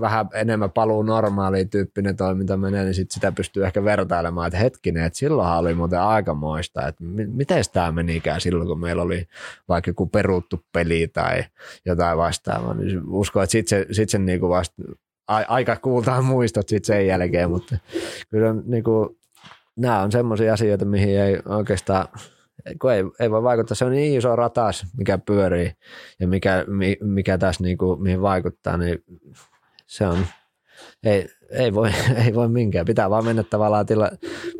[0.00, 5.04] vähän enemmän paluu normaaliin tyyppinen toiminta menee, niin sit sitä pystyy ehkä vertailemaan, että hetkinen,
[5.04, 9.28] että silloinhan oli muuten aikamoista, että miten tämä menikään silloin, kun meillä oli
[9.68, 11.44] vaikka joku peruttu peli tai
[11.86, 14.82] jotain vastaavaa, niin uskon, että sitten se, sit sen niinku vasta
[15.28, 17.76] aika kuultaan muistot sitten sen jälkeen, mutta
[18.30, 19.18] kyllä niinku,
[19.76, 22.08] nämä on semmoisia asioita, mihin ei oikeastaan
[22.80, 23.74] kun ei, ei voi vaikuttaa.
[23.74, 25.72] Se on niin iso ratas, mikä pyörii
[26.20, 26.64] ja mikä,
[27.00, 29.04] mikä tässä niin kuin, mihin vaikuttaa, niin
[29.86, 30.26] se on,
[31.02, 31.90] ei, ei, voi,
[32.24, 32.86] ei voi minkään.
[32.86, 34.10] Pitää vaan mennä tavallaan tila,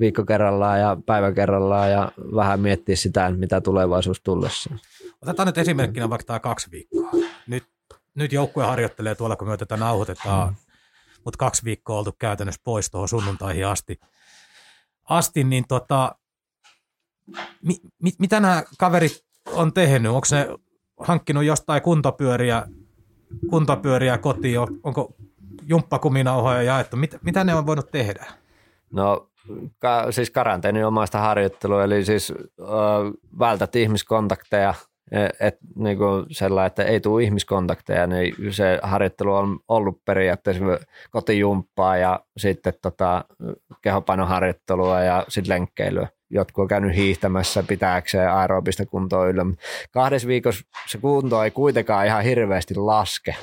[0.01, 4.71] viikko kerrallaan ja päivä kerrallaan ja vähän miettiä sitä, mitä tulevaisuus tullessa.
[5.23, 7.11] Otetaan nyt esimerkkinä vaikka tämä kaksi viikkoa.
[7.47, 7.65] Nyt,
[8.15, 10.57] nyt joukkue harjoittelee tuolla, kun me tätä nauhoitetaan.
[11.25, 14.01] mutta kaksi viikkoa oltu käytännössä pois tuohon sunnuntaihin asti.
[15.05, 16.17] asti niin tota,
[17.63, 20.13] mi, mi, mitä nämä kaverit on tehnyt?
[20.13, 20.49] Onko ne
[21.01, 22.67] hankkinut jostain kuntopyöriä,
[23.51, 24.61] kuntopyöriä kotiin?
[24.83, 25.15] Onko
[25.67, 26.97] jumppakuminauhoja jaettu?
[26.97, 28.27] Mitä, mitä ne on voinut tehdä?
[28.93, 29.31] No
[29.79, 30.33] ka, siis
[30.87, 32.65] omasta harjoittelua, eli siis ö,
[33.39, 34.75] vältät ihmiskontakteja,
[35.13, 40.65] et, et, niin kuin sellainen, että ei tule ihmiskontakteja, niin se harjoittelu on ollut periaatteessa
[41.11, 43.25] kotijumppaa ja sitten tota,
[43.83, 46.09] kehopainoharjoittelua ja sitten lenkkeilyä.
[46.31, 49.47] Jotkut on käynyt hiihtämässä pitääkseen aerobista kuntoa yllä.
[49.91, 53.37] Kahdessa viikossa se kunto ei kuitenkaan ihan hirveästi laske.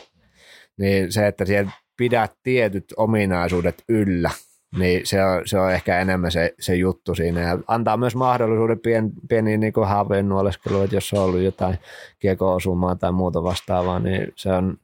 [0.78, 4.32] Niin se, että siellä pidät tietyt ominaisuudet yllä,
[4.80, 7.42] niin se on, se on ehkä enemmän se, se juttu siinä.
[7.42, 11.78] Ja antaa myös mahdollisuuden pien, pieniin niin haaveen nuoleskeluun, että jos on ollut jotain
[12.20, 14.78] kiekko-osumaa tai muuta vastaavaa, niin se on,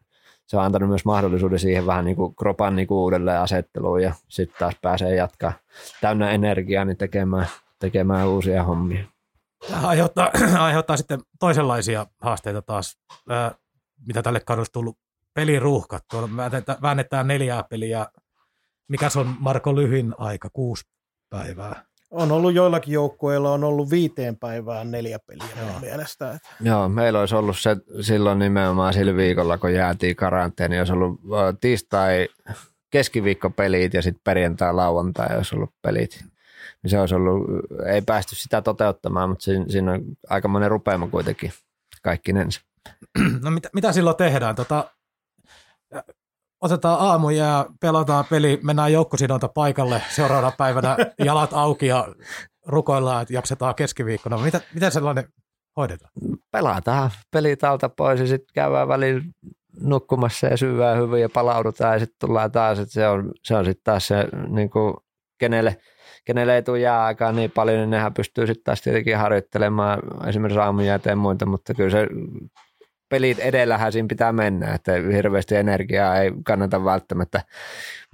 [0.47, 4.13] se on antanut myös mahdollisuuden siihen vähän niin kuin kropan niin kuin uudelleen asetteluun ja
[4.27, 5.53] sitten taas pääsee jatkaa
[6.01, 7.47] täynnä energiaa niin tekemään,
[7.79, 9.03] tekemään uusia hommia.
[9.69, 12.97] Tämä aiheuttaa, aiheuttaa sitten toisenlaisia haasteita taas,
[14.05, 14.97] mitä tälle kaudelle tullut
[15.33, 16.03] peliruuhkat.
[16.11, 16.29] Tuolla
[16.81, 18.05] väännetään neljää peliä
[18.89, 20.83] mikä se on Marko lyhin aika, kuusi
[21.29, 21.85] päivää?
[22.11, 25.79] On ollut joillakin joukkueilla, on ollut viiteen päivään neljä peliä Joo.
[25.79, 26.31] mielestä.
[26.31, 26.49] Että.
[26.61, 31.19] Joo, meillä olisi ollut se silloin nimenomaan sillä viikolla, kun jäätiin karanteeni, olisi ollut
[31.61, 32.27] tiistai,
[32.89, 36.25] keskiviikko pelit ja sitten perjantai, lauantai olisi ollut pelit.
[36.87, 37.47] Se olisi ollut,
[37.85, 41.53] ei päästy sitä toteuttamaan, mutta siinä, siinä on aikamoinen rupeama kuitenkin
[42.03, 42.61] kaikkinensa.
[43.43, 44.55] No mitä, mitä silloin tehdään?
[44.55, 44.91] Tota,
[46.61, 52.07] otetaan aamu ja pelataan peli, mennään joukkosidonta paikalle seuraavana päivänä jalat auki ja
[52.65, 54.37] rukoillaan, että jaksetaan keskiviikkona.
[54.37, 55.27] Mitä, miten sellainen
[55.77, 56.11] hoidetaan?
[56.51, 59.21] Pelataan peli täältä pois ja sitten käydään välillä
[59.81, 62.79] nukkumassa ja syvää hyvin ja palaudutaan ja sitten tullaan taas.
[62.79, 64.93] Että se on, se on sitten taas se, niin kuin,
[65.37, 65.77] kenelle,
[66.25, 71.11] kenelle ei tule jääaikaa niin paljon, niin nehän pystyy sitten taas tietenkin harjoittelemaan esimerkiksi aamujääteen
[71.11, 72.07] ja muita, mutta kyllä se
[73.09, 77.41] pelit edellähän siinä pitää mennä, että hirveästi energiaa ei kannata välttämättä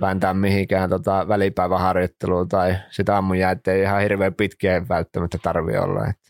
[0.01, 6.07] vääntää mihinkään tota välipäiväharjoitteluun tai sitä ammuja, ettei ihan hirveän pitkiä välttämättä tarvi olla.
[6.07, 6.25] Että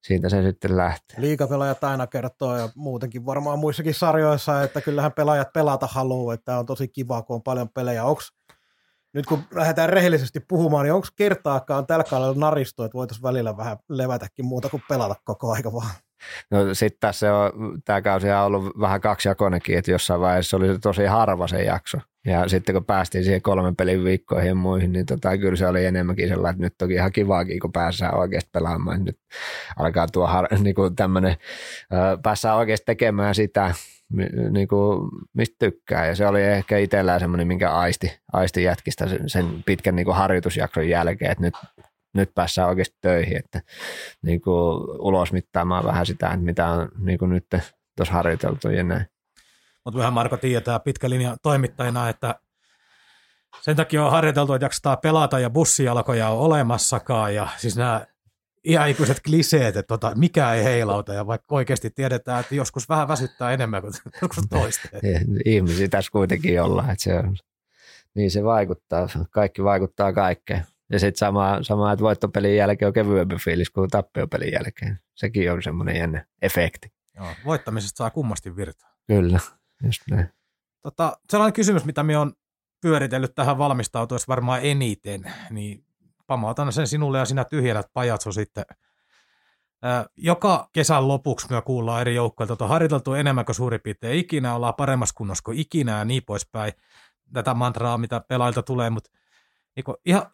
[0.00, 1.20] siitä se sitten lähtee.
[1.20, 6.66] Liikapelaajat aina kertoo ja muutenkin varmaan muissakin sarjoissa, että kyllähän pelaajat pelata haluaa, että on
[6.66, 8.04] tosi kiva, kun on paljon pelejä.
[8.04, 8.22] Onko
[9.14, 13.76] nyt kun lähdetään rehellisesti puhumaan, niin onko kertaakaan tällä kaudella naristu, että voitaisiin välillä vähän
[13.88, 15.90] levätäkin muuta kuin pelata koko aika vaan?
[16.50, 21.04] No sitten tässä on, tämä kausi on ollut vähän kaksijakoinenkin, että jossain vaiheessa oli tosi
[21.04, 21.98] harva se jakso.
[22.26, 25.84] Ja sitten kun päästiin siihen kolmen pelin viikkoihin ja muihin, niin tota, kyllä se oli
[25.84, 29.04] enemmänkin sellainen, että nyt toki ihan kivaakin, kun päässään oikeasti pelaamaan.
[29.04, 29.18] Nyt
[29.76, 31.36] alkaa tuo har, niin tämmöinen,
[32.22, 33.74] päässään oikeasti tekemään sitä,
[34.50, 36.06] niin kuin, mistä tykkää.
[36.06, 40.88] Ja se oli ehkä itsellään semmoinen, minkä aisti, aisti jätkistä sen, pitkän niin kuin harjoitusjakson
[40.88, 41.54] jälkeen, että nyt
[42.14, 43.62] nyt päässään oikeasti töihin, että
[44.22, 47.46] niin kuin ulosmittaamaan vähän sitä, että mitä on niin kuin nyt
[47.96, 49.06] tuossa harjoiteltu ja näin.
[49.84, 52.34] Mutta vähän Marko tietää pitkä linja toimittajina, että
[53.60, 58.06] sen takia on harjoiteltu, että jaksetaan pelata ja bussijalkoja on olemassakaan ja siis nämä
[58.64, 63.08] ihan ikuiset kliseet, että tota, mikä ei heilauta ja vaikka oikeasti tiedetään, että joskus vähän
[63.08, 63.92] väsyttää enemmän kuin
[64.22, 64.88] joskus toista.
[65.44, 67.36] Ihmisiä tässä kuitenkin ollaan, että se on,
[68.14, 70.66] niin se vaikuttaa, kaikki vaikuttaa kaikkeen.
[70.90, 74.98] Ja sitten sama, sama, että voittopelin jälkeen on kevyempi fiilis kuin tappiopelin jälkeen.
[75.14, 76.92] Sekin on semmoinen jännä efekti.
[77.16, 78.94] Joo, voittamisesta saa kummasti virtaa.
[79.06, 79.40] Kyllä,
[79.84, 80.28] just näin.
[80.82, 82.32] Tota, sellainen kysymys, mitä me on
[82.80, 85.84] pyöritellyt tähän valmistautuessa varmaan eniten, niin
[86.32, 88.64] pamautan sen sinulle ja sinä tyhjennät pajatso sitten.
[90.16, 94.54] joka kesän lopuksi me kuullaan eri joukkoilta, että on harjoiteltu enemmän kuin suurin piirtein ikinä,
[94.54, 96.72] ollaan paremmassa kunnossa kuin ikinä ja niin poispäin.
[97.32, 99.10] Tätä mantraa, mitä pelailta tulee, mutta
[99.76, 100.26] niin ihan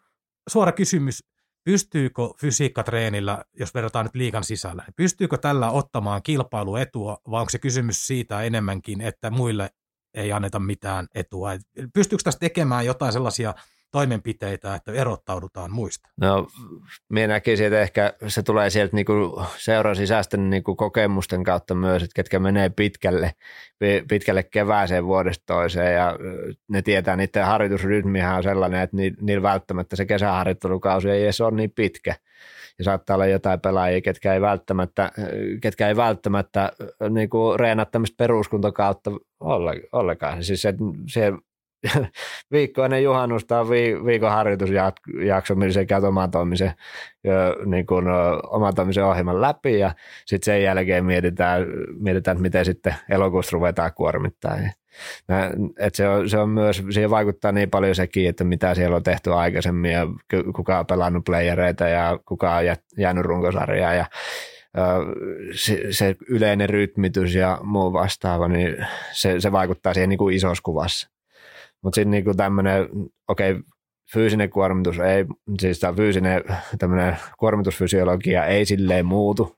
[0.49, 1.23] suora kysymys,
[1.63, 7.59] pystyykö fysiikkatreenillä, jos verrataan nyt liikan sisällä, niin pystyykö tällä ottamaan kilpailuetua, vai onko se
[7.59, 9.69] kysymys siitä enemmänkin, että muille
[10.13, 11.49] ei anneta mitään etua?
[11.93, 13.53] Pystyykö tässä tekemään jotain sellaisia
[13.91, 16.09] toimenpiteitä, että erottaudutaan muista?
[16.21, 16.47] No,
[17.09, 22.15] minä näkisin, että ehkä se tulee sieltä niinku seuran sisäisten niinku kokemusten kautta myös, että
[22.15, 23.33] ketkä menee pitkälle,
[24.09, 26.15] pitkälle kevääseen vuodesta toiseen ja
[26.67, 31.71] ne tietää, niiden harjoitusrytmihän on sellainen, että niillä välttämättä se kesäharjoittelukausi ei edes ole niin
[31.71, 32.15] pitkä
[32.79, 35.11] ja saattaa olla jotain pelaajia, ketkä ei välttämättä,
[35.61, 36.71] ketkä ei välttämättä
[37.09, 39.11] niin kuin reenaa tämmöistä peruskuntokautta
[39.91, 40.43] ollenkaan.
[40.43, 40.73] Siis se,
[41.07, 41.33] se
[42.51, 46.73] viikko ennen juhannusta on vi, viikon harjoitusjakso, millä se käy omatoimisen,
[47.65, 48.05] niin kuin,
[48.49, 51.65] omatoimisen ohjelman läpi ja sitten sen jälkeen mietitään,
[51.99, 54.57] mietitään, että miten sitten elokuussa ruvetaan kuormittaa.
[55.79, 59.03] Et se, on, se on myös, siihen vaikuttaa niin paljon sekin, että mitä siellä on
[59.03, 60.07] tehty aikaisemmin ja
[60.55, 62.63] kuka on pelannut playereita ja kuka on
[62.97, 64.05] jäänyt runkosarjaa ja
[65.55, 70.61] se, se yleinen rytmitys ja muu vastaava, niin se, se vaikuttaa siihen niin kuin isossa
[70.63, 71.18] kuvassa.
[71.83, 72.89] Mutta sitten niin tämmöinen,
[73.27, 73.63] okei, okay,
[74.13, 75.25] fyysinen kuormitus ei,
[75.59, 76.43] siis tämä fyysinen
[76.77, 79.55] tämmöinen kuormitusfysiologia ei silleen muutu.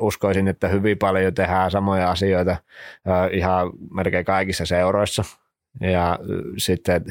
[0.00, 2.56] uskoisin, että hyvin paljon tehdään samoja asioita
[3.32, 5.24] ihan melkein kaikissa seuroissa.
[5.80, 6.18] Ja
[6.58, 7.04] sitten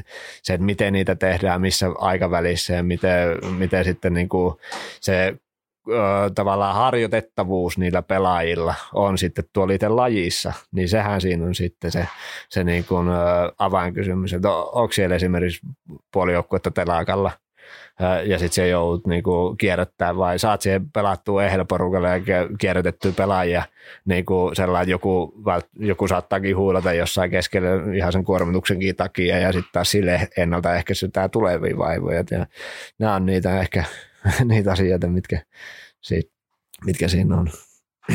[0.44, 4.56] se, että miten niitä tehdään, missä aikavälissä ja miten, miten sitten niin kuin
[5.02, 5.36] se
[6.36, 12.08] tavallaan harjoitettavuus niillä pelaajilla on sitten tuolla itse lajissa, niin sehän siinä on sitten se,
[12.50, 13.08] se niin kuin,
[13.58, 15.62] avainkysymys, että onko siellä esimerkiksi
[16.14, 17.32] puoli joukkuetta telakalla
[18.26, 23.64] ja sitten se joudut niin kuin kierrättää vai saat siihen pelattua ehdolla ja kierrätettyä pelaajia
[24.06, 25.34] niin kuin sellainen, joku,
[25.80, 31.78] joku saattaakin huilata jossain keskellä ihan sen kuormituksenkin takia ja sitten taas sille ennaltaehkäisytään tulevia
[31.78, 32.24] vaivoja.
[32.32, 32.46] Ja
[33.00, 33.84] nämä on niitä ehkä
[34.46, 35.42] niitä asioita, mitkä,
[36.02, 36.32] siitä,
[36.86, 37.48] mitkä siinä on.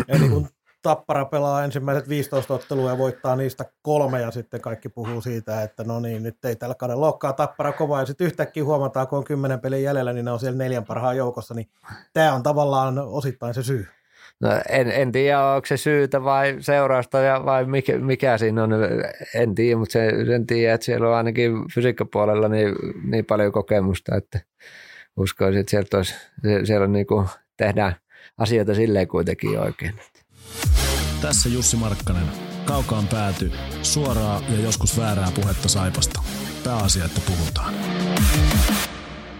[0.09, 0.49] Eli kun
[0.83, 5.85] Tappara pelaa ensimmäiset 15 ottelua ja voittaa niistä kolme ja sitten kaikki puhuu siitä, että
[5.85, 9.25] no niin, nyt ei tällä kaudella lokkaa Tappara kovaa ja sitten yhtäkkiä huomataan, kun on
[9.25, 11.69] kymmenen pelin jäljellä, niin ne on siellä neljän parhaan joukossa, niin
[12.13, 13.87] tämä on tavallaan osittain se syy.
[14.41, 18.71] No, en, en tiedä, onko se syytä vai seurausta ja vai mikä, mikä siinä on,
[19.35, 24.17] en tiedä, mutta sen, sen tiedä, että siellä on ainakin fysiikkapuolella niin, niin paljon kokemusta,
[24.17, 24.41] että
[25.17, 26.14] uskoisin, että sieltä olisi,
[26.64, 27.97] siellä niin kuin tehdään
[28.39, 30.01] asioita silleen kuitenkin oikein.
[31.21, 32.27] Tässä Jussi Markkanen.
[32.64, 33.53] Kaukaan pääty.
[33.83, 36.23] Suoraa ja joskus väärää puhetta Saipasta.
[36.64, 37.75] Pääasia, että puhutaan.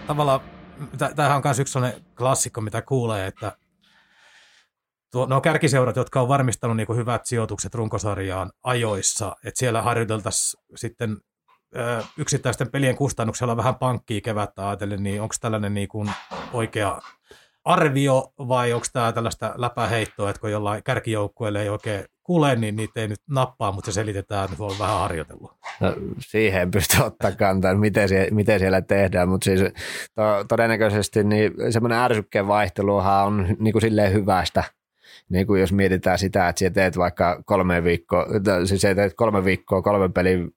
[0.07, 0.39] Tavallaan,
[1.15, 3.57] tämähän on myös yksi sellainen klassikko, mitä kuulee, että
[5.11, 11.17] tuo, no kärkiseurat, jotka on varmistanut niin hyvät sijoitukset runkosarjaan ajoissa, että siellä harjoiteltaisiin sitten
[12.17, 16.11] yksittäisten pelien kustannuksella vähän pankkiin kevättä ajatellen, niin onko tällainen niin kuin
[16.53, 17.01] oikea
[17.65, 23.01] arvio vai onko tämä tällaista läpäheittoa, että kun jollain kärkijoukkueelle ei oikein kuule, niin niitä
[23.01, 25.51] ei nyt nappaa, mutta se selitetään, että on vähän harjoitellut.
[25.81, 29.61] No, siihen pystyy ottaa kantaa, miten, sie, miten siellä tehdään, mutta siis
[30.15, 34.63] to, todennäköisesti niin semmoinen ärsykkeen vaihteluhan on niin kuin silleen hyvästä–
[35.29, 38.25] niin kuin jos mietitään sitä, että sä teet vaikka kolme viikkoa,
[38.65, 40.51] siis sä teet kolme viikkoa, kolme pelin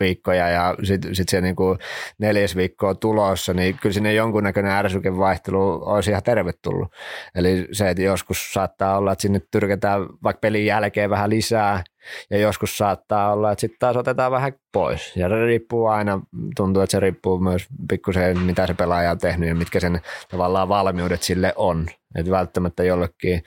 [0.00, 1.78] viikkoja ja sitten sit se niin kuin
[2.18, 6.88] neljäs viikkoa tulossa, niin kyllä sinne jonkunnäköinen ärsykevaihtelu olisi ihan tervetullut.
[7.34, 11.82] Eli se, että joskus saattaa olla, että sinne tyrkätään vaikka pelin jälkeen vähän lisää,
[12.30, 15.16] ja joskus saattaa olla, että sitten taas otetaan vähän pois.
[15.16, 16.20] Ja se riippuu aina,
[16.56, 20.00] tuntuu, että se riippuu myös pikkusen, mitä se pelaaja on tehnyt ja mitkä sen
[20.30, 21.86] tavallaan valmiudet sille on.
[22.16, 23.42] Että välttämättä jollekin,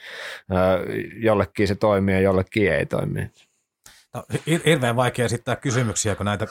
[1.18, 3.32] jollekin se toimii ja jollekin ei toimi.
[4.14, 4.24] No,
[4.66, 6.48] hirveän vaikea esittää kysymyksiä, kun näitä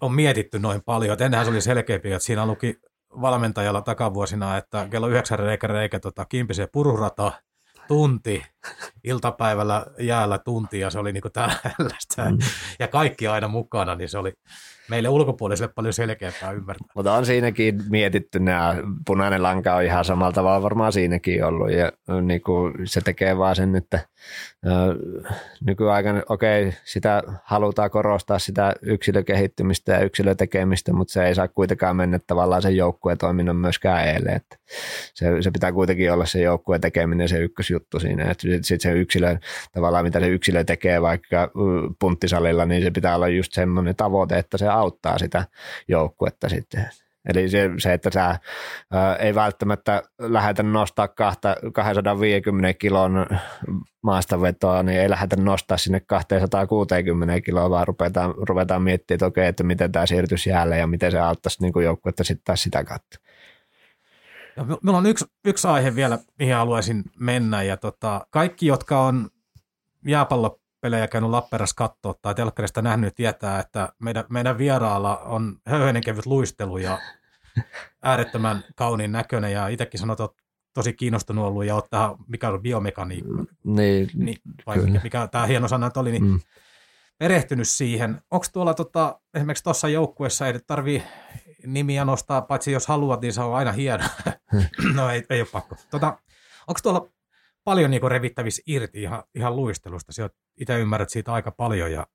[0.00, 1.22] on mietitty noin paljon.
[1.22, 2.80] ennenhän se oli selkeämpi, että siinä luki
[3.20, 7.32] valmentajalla takavuosina, että kello yhdeksän reikä reikä tota, kimpisen pururata–
[7.88, 8.42] tunti
[9.04, 12.24] iltapäivällä jäällä tunti ja se oli niinku tällaista.
[12.30, 12.38] Mm.
[12.78, 14.32] Ja kaikki aina mukana, niin se oli
[14.90, 16.88] meille ulkopuoliselle paljon selkeämpää ymmärtää.
[16.94, 21.92] Mutta on siinäkin mietitty, nämä punainen lanka on ihan samalla tavalla varmaan siinäkin ollut ja
[22.22, 24.00] niin kuin se tekee vaan sen, että
[25.66, 31.96] nykyaikana, okei, okay, sitä halutaan korostaa sitä yksilökehittymistä ja yksilötekemistä, mutta se ei saa kuitenkaan
[31.96, 34.36] mennä tavallaan sen joukkueen toiminnan myöskään eilen.
[34.36, 34.56] Että
[35.14, 38.34] se, se, pitää kuitenkin olla se joukkueen tekeminen se ykkösjuttu siinä.
[38.38, 39.36] Sitten sit se yksilö,
[39.72, 41.50] tavallaan mitä se yksilö tekee vaikka
[41.98, 45.44] punttisalilla, niin se pitää olla just semmoinen tavoite, että se auttaa sitä
[45.88, 46.88] joukkuetta sitten.
[47.28, 48.38] Eli se, se että sä
[48.92, 53.26] ää, ei välttämättä lähdetä nostaa kahta, 250 kilon
[54.02, 59.62] maastavetoa, niin ei lähdetä nostaa sinne 260 kiloa, vaan ruvetaan, ruvetaan miettimään, että okei, että
[59.64, 63.18] miten tämä siirtyisi jäälle ja miten se auttaisi niin joukkuetta sitten taas sitä kautta.
[64.56, 69.30] Ja minulla on yksi, yksi aihe vielä, mihin haluaisin mennä, ja tota, kaikki, jotka on
[70.06, 76.02] jääpallo pelejä käynyt Lappeenrassa katsoa tai telkkarista nähnyt, tietää, että meidän, meidän vieraalla on höyhenen
[76.02, 76.98] kevyt luistelu ja
[78.02, 80.42] äärettömän kauniin näköinen ja itsekin sanot, että
[80.74, 83.32] tosi kiinnostunut ollut ja ottaa, mikä on biomekaniikka.
[83.32, 84.36] Mm, niin, niin
[84.66, 85.00] vai kyllä.
[85.02, 86.40] mikä tämä hieno sana oli, niin mm.
[87.18, 88.22] perehtynyt siihen.
[88.30, 91.02] Onko tuolla tota, esimerkiksi tuossa joukkueessa ei tarvii
[91.66, 94.04] nimiä nostaa, paitsi jos haluat, niin se on aina hieno.
[94.94, 95.76] no ei, ei ole pakko.
[95.90, 96.18] Tota,
[96.66, 97.08] onko tuolla
[97.64, 100.12] paljon niin revittävissä irti ihan, ihan luistelusta.
[100.12, 102.06] Sä itse ymmärrät siitä aika paljon ja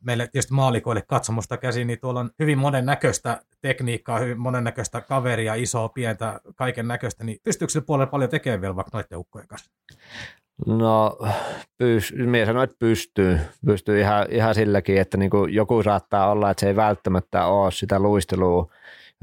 [0.00, 5.88] meille tietysti maalikoille katsomusta käsin, niin tuolla on hyvin monennäköistä tekniikkaa, hyvin monennäköistä kaveria, isoa,
[5.88, 9.70] pientä, kaiken näköistä, niin pystyykö sillä puolella paljon tekemään vielä vaikka noiden ukkojen kanssa?
[10.66, 11.18] No,
[11.78, 13.38] pys, minä sanoin, että pystyy.
[13.66, 17.98] Pystyy ihan, ihan silläkin, että niin joku saattaa olla, että se ei välttämättä ole sitä
[17.98, 18.72] luistelua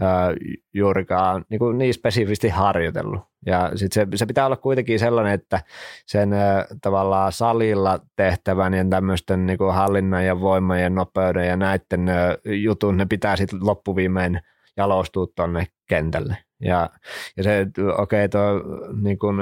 [0.01, 0.33] ää,
[0.73, 3.21] juurikaan niin, kuin niin spesifisti harjoitellut.
[3.45, 5.61] Ja sit se, se pitää olla kuitenkin sellainen, että
[6.05, 12.09] sen ää, tavallaan salilla tehtävän ja tämmöisten niin hallinnan ja voiman ja nopeuden ja näiden
[12.09, 14.39] ää, jutun, ne pitää sitten loppuviimein
[14.77, 16.37] jalostua tuonne kentälle.
[16.61, 16.89] Ja,
[17.37, 17.67] ja se,
[17.97, 18.61] okei, okay,
[19.01, 19.39] niin kun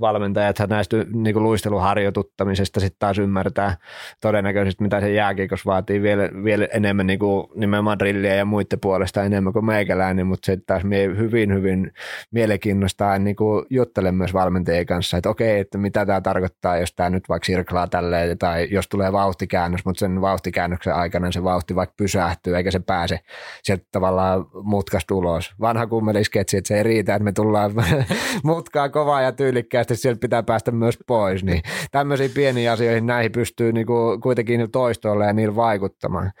[0.00, 3.76] valmentajat näistä niin kun luisteluharjoituttamisesta sitten taas ymmärtää
[4.20, 9.22] todennäköisesti, mitä se jääkiekos vaatii vielä, vielä enemmän niin kuin nimenomaan drilliä ja muiden puolesta
[9.22, 11.92] enemmän kuin meikäläinen, mutta se taas mie hyvin, hyvin
[12.30, 16.94] mielenkiinnostaa niin kuin juttelen myös valmentajien kanssa, että okei, okay, että mitä tämä tarkoittaa, jos
[16.94, 21.74] tämä nyt vaikka sirklaa tälleen, tai jos tulee vauhtikäännös, mutta sen vauhtikäännöksen aikana se vauhti
[21.74, 23.20] vaikka pysähtyy, eikä se pääse
[23.62, 25.54] sieltä tavallaan mutkasta ulos.
[25.60, 27.72] Vanha kummelisketsi, että se ei riitä, että me tullaan
[28.44, 31.44] mutkaa kovaa ja tyylikkäästi, sieltä pitää päästä myös pois.
[31.44, 36.32] Niin tämmöisiin pieniin asioihin näihin pystyy niinku kuitenkin toistoille ja niillä vaikuttamaan.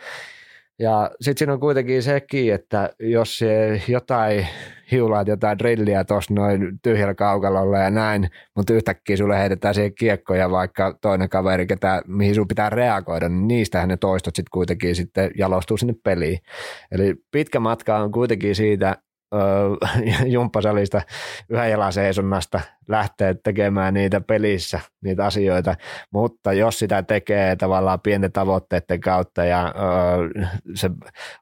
[0.78, 3.40] Ja sitten siinä on kuitenkin sekin, että jos
[3.88, 4.46] jotain
[4.90, 10.50] hiulaat jotain drilliä tuossa noin tyhjällä kaukalolla ja näin, mutta yhtäkkiä sulle heitetään siihen kiekkoja
[10.50, 15.30] vaikka toinen kaveri, ketä, mihin sun pitää reagoida, niin niistähän ne toistot sitten kuitenkin sitten
[15.38, 16.38] jalostuu sinne peliin.
[16.92, 18.96] Eli pitkä matka on kuitenkin siitä
[20.26, 21.02] jumppasalista
[21.48, 25.74] yhden seisonnasta lähteä tekemään niitä pelissä, niitä asioita,
[26.10, 30.90] mutta jos sitä tekee tavallaan pienten tavoitteiden kautta ja ö, se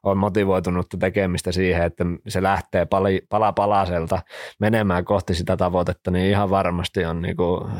[0.03, 4.21] on motivoitunut tekemistä siihen, että se lähtee pali, pala palaselta
[4.59, 7.71] menemään kohti sitä tavoitetta, niin ihan varmasti on, niin kuin,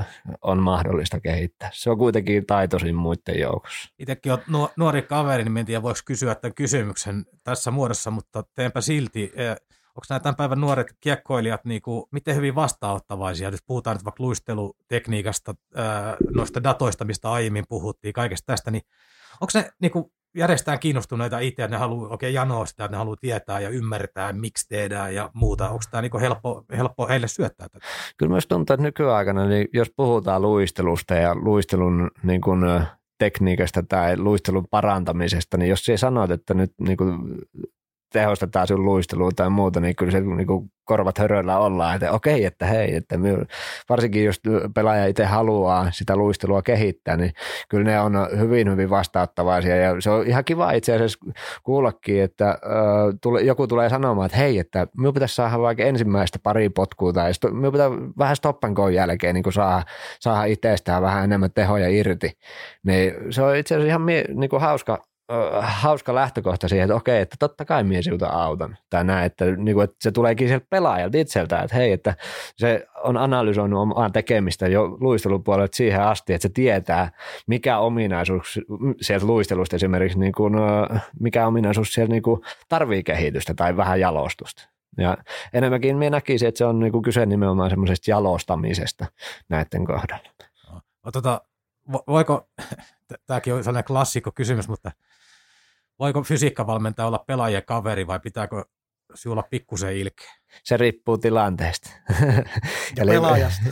[0.41, 1.69] on mahdollista kehittää.
[1.73, 3.89] Se on kuitenkin taitoisin muiden joukossa.
[3.99, 4.39] Itsekin on
[4.77, 9.33] nuori kaveri, niin en tiedä voiko kysyä tämän kysymyksen tässä muodossa, mutta teenpä silti
[9.97, 14.23] onko nämä tämän päivän nuoret kiekkoilijat niin kuin, miten hyvin vastaanottavaisia, jos puhutaan nyt vaikka
[14.23, 15.55] luistelutekniikasta,
[16.35, 18.81] noista datoista, mistä aiemmin puhuttiin, kaikesta tästä, niin
[19.41, 20.05] onko ne niin kuin,
[20.37, 24.33] järjestään kiinnostuneita itse, että ne haluaa oikein janoa sitä, että ne haluaa tietää ja ymmärtää,
[24.33, 25.69] miksi tehdään ja muuta.
[25.69, 27.85] Onko tämä niin helppo, helppo heille syöttää tätä?
[28.17, 32.61] Kyllä myös tuntuu, että nykyaikana, niin jos puhutaan luistelusta ja luistelun niin kuin,
[33.19, 37.17] tekniikasta tai luistelun parantamisesta, niin jos sinä sanoit, että nyt niin kuin,
[38.13, 42.45] tehostetaan sun luistelua tai muuta, niin kyllä se niin kuin korvat höröllä ollaan, että okei,
[42.45, 43.45] että hei, että my,
[43.89, 44.41] varsinkin jos
[44.75, 47.31] pelaaja itse haluaa sitä luistelua kehittää, niin
[47.69, 49.75] kyllä ne on hyvin, hyvin vastauttavaisia.
[49.75, 51.19] Ja se on ihan kiva itse asiassa
[51.63, 52.57] kuullakin, että äh,
[53.21, 57.31] tule, joku tulee sanomaan, että hei, että minun pitäisi saada vaikka ensimmäistä pari potkua tai
[57.51, 59.83] minun pitää vähän stoppan jälkeen niin saada,
[60.19, 62.31] saada itsestään vähän enemmän tehoja irti,
[62.83, 65.01] niin se on itse asiassa ihan mie, niin kuin hauska,
[65.61, 68.78] hauska lähtökohta siihen, että okei, että totta kai mies sinulta autan.
[68.89, 72.15] Tai näin, että, niin kuin, että se tuleekin sieltä pelaajalta itseltään, että hei, että
[72.57, 77.11] se on analysoinut omaa tekemistä jo luistelupuolelta siihen asti, että se tietää,
[77.47, 78.59] mikä ominaisuus
[79.01, 80.53] sieltä luistelusta esimerkiksi, niin kuin,
[81.19, 84.69] mikä ominaisuus siellä niin kuin tarvii kehitystä tai vähän jalostusta.
[84.97, 85.17] Ja
[85.53, 89.05] enemmänkin minä näkisin, että se on niin kuin kyse nimenomaan semmoisesta jalostamisesta
[89.49, 90.30] näiden kohdalla.
[91.05, 91.41] No, tota,
[92.07, 92.49] voiko,
[93.28, 94.91] tämäkin on sellainen klassikko kysymys, mutta
[95.99, 98.63] voiko fysiikkavalmentaja olla pelaajien kaveri vai pitääkö
[99.15, 100.31] sinulla pikkusen ilkeä?
[100.63, 101.89] Se riippuu tilanteesta.
[102.97, 103.63] Ja Eli, pelaajasta.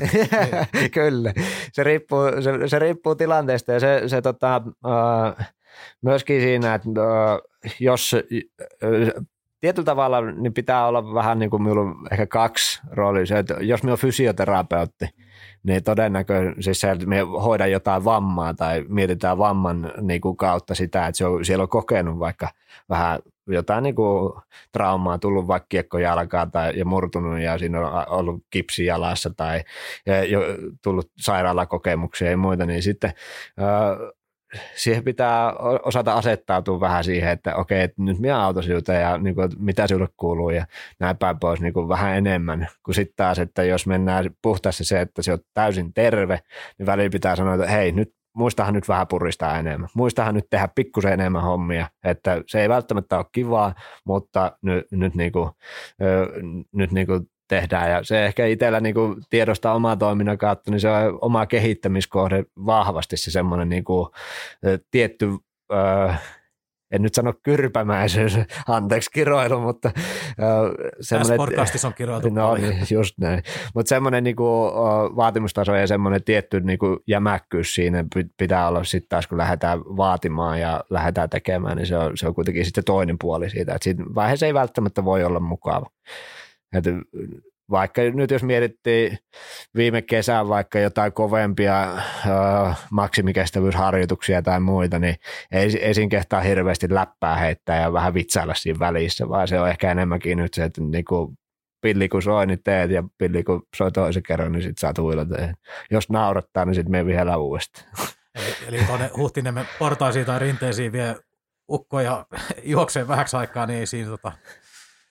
[0.94, 1.34] kyllä,
[1.74, 5.46] se riippuu, se, se riippuu tilanteesta ja se, se tota, uh,
[6.02, 9.26] myöskin siinä, että uh, jos uh,
[9.60, 13.26] tietyllä tavalla niin pitää olla vähän niin kuin minulla ehkä kaksi roolia.
[13.26, 15.06] Se, että jos minä olen fysioterapeutti,
[15.66, 21.08] niin todennäköisesti se, että me hoidan jotain vammaa tai mietitään vamman niin kuin kautta sitä,
[21.08, 22.50] että se on, siellä on kokenut vaikka
[22.90, 24.34] vähän jotain niin kuin
[24.72, 29.64] traumaa, tullut vaikka kiekko jalkaan tai, ja murtunut ja siinä on ollut kipsi jalassa tai
[30.28, 30.42] jo
[30.84, 33.14] tullut sairaalakokemuksia ja muita, niin sitten
[34.76, 39.36] siihen pitää osata asettautua vähän siihen, että okei, että nyt minä auto siltä ja niin
[39.36, 40.66] kuin, mitä sinulle kuuluu ja
[41.00, 45.02] näin päin pois niin kuin vähän enemmän kuin sitten taas, että jos mennään puhtaasti se,
[45.02, 46.40] että se on täysin terve,
[46.78, 49.90] niin välillä pitää sanoa, että hei, nyt muistahan nyt vähän puristaa enemmän.
[49.94, 53.76] Muistahan nyt tehdä pikkusen enemmän hommia, että se ei välttämättä ole kivaa,
[54.06, 55.50] mutta nyt, nyt, niin kuin,
[56.72, 57.92] nyt niin kuin tehdään.
[57.92, 62.44] Ja se ehkä itsellä niin kuin tiedostaa omaa toiminnan kautta, niin se on oma kehittämiskohde
[62.66, 64.10] vahvasti se semmoinen niin kuin,
[64.92, 65.30] tietty
[65.72, 66.14] ö,
[66.92, 68.38] en nyt sano kyrpämäisyys,
[68.68, 69.92] anteeksi kiroilu, mutta
[71.02, 71.56] semmoinen...
[71.56, 73.44] Tässä on kiroiltu No niin, just näin.
[73.76, 74.72] Mutta semmoinen niinku,
[75.16, 78.06] vaatimustaso ja semmoinen tietty niinku, jämäkkyys siinä
[78.38, 82.36] pitää olla sitten taas, kun lähdetään vaatimaan ja lähdetään tekemään, niin se on, se on
[82.36, 85.90] kuitenkin sitten toinen puoli siitä, että siinä vaiheessa ei välttämättä voi olla mukava.
[86.74, 86.86] Et
[87.72, 89.18] vaikka nyt jos mietittiin
[89.76, 95.16] viime kesän vaikka jotain kovempia äh, maksimikestävyysharjoituksia tai muita, niin
[95.52, 99.70] ei, ei siinä kehtaa hirveästi läppää heittää ja vähän vitsailla siinä välissä, vaan se on
[99.70, 101.34] ehkä enemmänkin nyt se, että niinku
[101.82, 105.36] pilli kun soi, niin teet, ja pilli kun soi toisen kerran, niin sit saat huilata.
[105.92, 107.88] Jos naurattaa, niin sitten me vielä uudestaan.
[108.36, 111.16] Eli, eli tuonne Huhtiniemen portaisiin tai rinteisiin vie
[111.70, 112.26] ukkoja
[112.64, 114.32] juokseen vähäksi aikaa, niin ei siinä tota,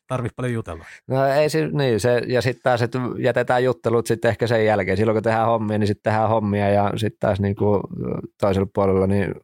[0.07, 0.85] tarvitse paljon jutella.
[1.07, 4.97] No ei se, niin se, ja sitten taas, että jätetään juttelut sitten ehkä sen jälkeen.
[4.97, 7.81] Silloin kun tehdään hommia, niin sitten tehdään hommia ja sitten taas niin kuin
[8.41, 9.35] toisella puolella niin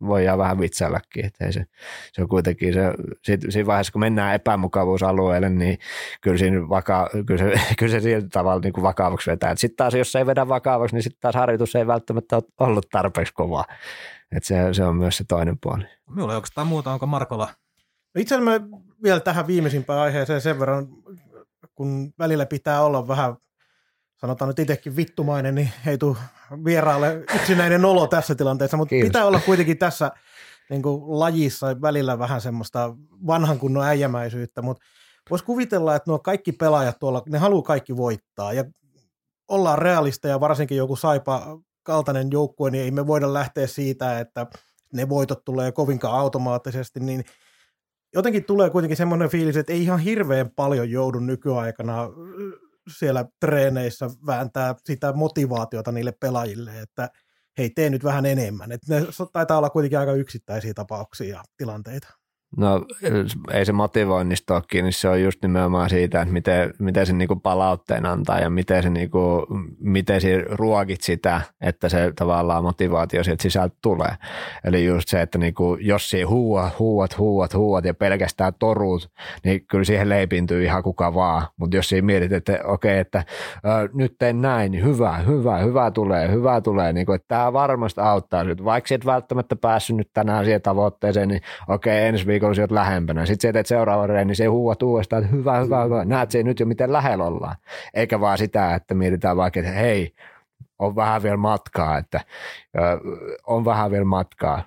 [0.00, 1.26] voidaan vähän vitsailläkin.
[1.26, 1.64] Että ei se,
[2.12, 2.80] se on kuitenkin se,
[3.22, 5.78] sit, siinä vaiheessa, kun mennään epämukavuusalueelle, niin
[6.20, 9.56] kyllä, siinä vaka, kyllä, se, kyllä se sillä tavalla niin kuin vakavaksi vetää.
[9.56, 13.34] Sitten taas, jos ei vedä vakavaksi, niin sitten taas harjoitus ei välttämättä ole ollut tarpeeksi
[13.34, 13.64] kovaa.
[14.32, 15.84] Että se, se on myös se toinen puoli.
[16.10, 17.48] Minulla ei oikeastaan muuta, onko Markola
[18.18, 18.60] itse asiassa
[19.02, 20.88] vielä tähän viimeisimpään aiheeseen sen verran,
[21.74, 23.36] kun välillä pitää olla vähän,
[24.16, 26.16] sanotaan nyt itsekin vittumainen, niin ei tule
[26.64, 29.08] vieraalle yksinäinen olo tässä tilanteessa, mutta Kiitos.
[29.08, 30.10] pitää olla kuitenkin tässä
[30.70, 32.94] niin kuin lajissa välillä vähän semmoista
[33.26, 34.84] vanhan kunnon äijämäisyyttä, mutta
[35.30, 38.64] voisi kuvitella, että nuo kaikki pelaajat tuolla, ne haluaa kaikki voittaa ja
[39.48, 44.46] ollaan realisteja, varsinkin joku saipa kaltainen joukkue, niin ei me voida lähteä siitä, että
[44.92, 47.24] ne voitot tulee kovinkaan automaattisesti, niin–
[48.14, 52.08] jotenkin tulee kuitenkin semmoinen fiilis, että ei ihan hirveän paljon joudu nykyaikana
[52.98, 57.10] siellä treeneissä vääntää sitä motivaatiota niille pelaajille, että
[57.58, 58.72] hei, tee nyt vähän enemmän.
[58.72, 62.19] Että ne taitaa olla kuitenkin aika yksittäisiä tapauksia ja tilanteita.
[62.56, 62.84] No
[63.52, 67.36] ei se motivoinnista ole kiinni, se on just nimenomaan siitä, että miten, miten se niinku
[67.36, 69.46] palautteen antaa ja miten se, niinku,
[69.80, 74.14] miten se ruokit sitä, että se tavallaan motivaatio sieltä sisältä tulee.
[74.64, 79.10] Eli just se, että niinku, jos siihen huuat, huuat, huuat, huuat ja pelkästään torut,
[79.44, 81.46] niin kyllä siihen leipintyy ihan kuka vaan.
[81.56, 83.24] Mutta jos siinä mietit, että okei, okay, että
[83.56, 87.52] ö, nyt teen näin, niin hyvä, hyvä, hyvä tulee, hyvä tulee, niin kuin, että tämä
[87.52, 88.44] varmasti auttaa.
[88.64, 92.70] Vaikka et välttämättä päässyt nyt tänään siihen tavoitteeseen, niin okei, okay, ensi viikolla sä oot
[92.70, 93.26] lähempänä.
[93.26, 96.04] Sitten sä teet seuraavan reeni, niin se huuat uudestaan, että hyvä, hyvä, hyvä.
[96.04, 97.56] Näet se nyt jo, miten lähellä ollaan.
[97.94, 100.14] Eikä vaan sitä, että mietitään vaikka, että hei,
[100.78, 102.20] on vähän vielä matkaa, että
[103.46, 104.62] on vähän vielä matkaa.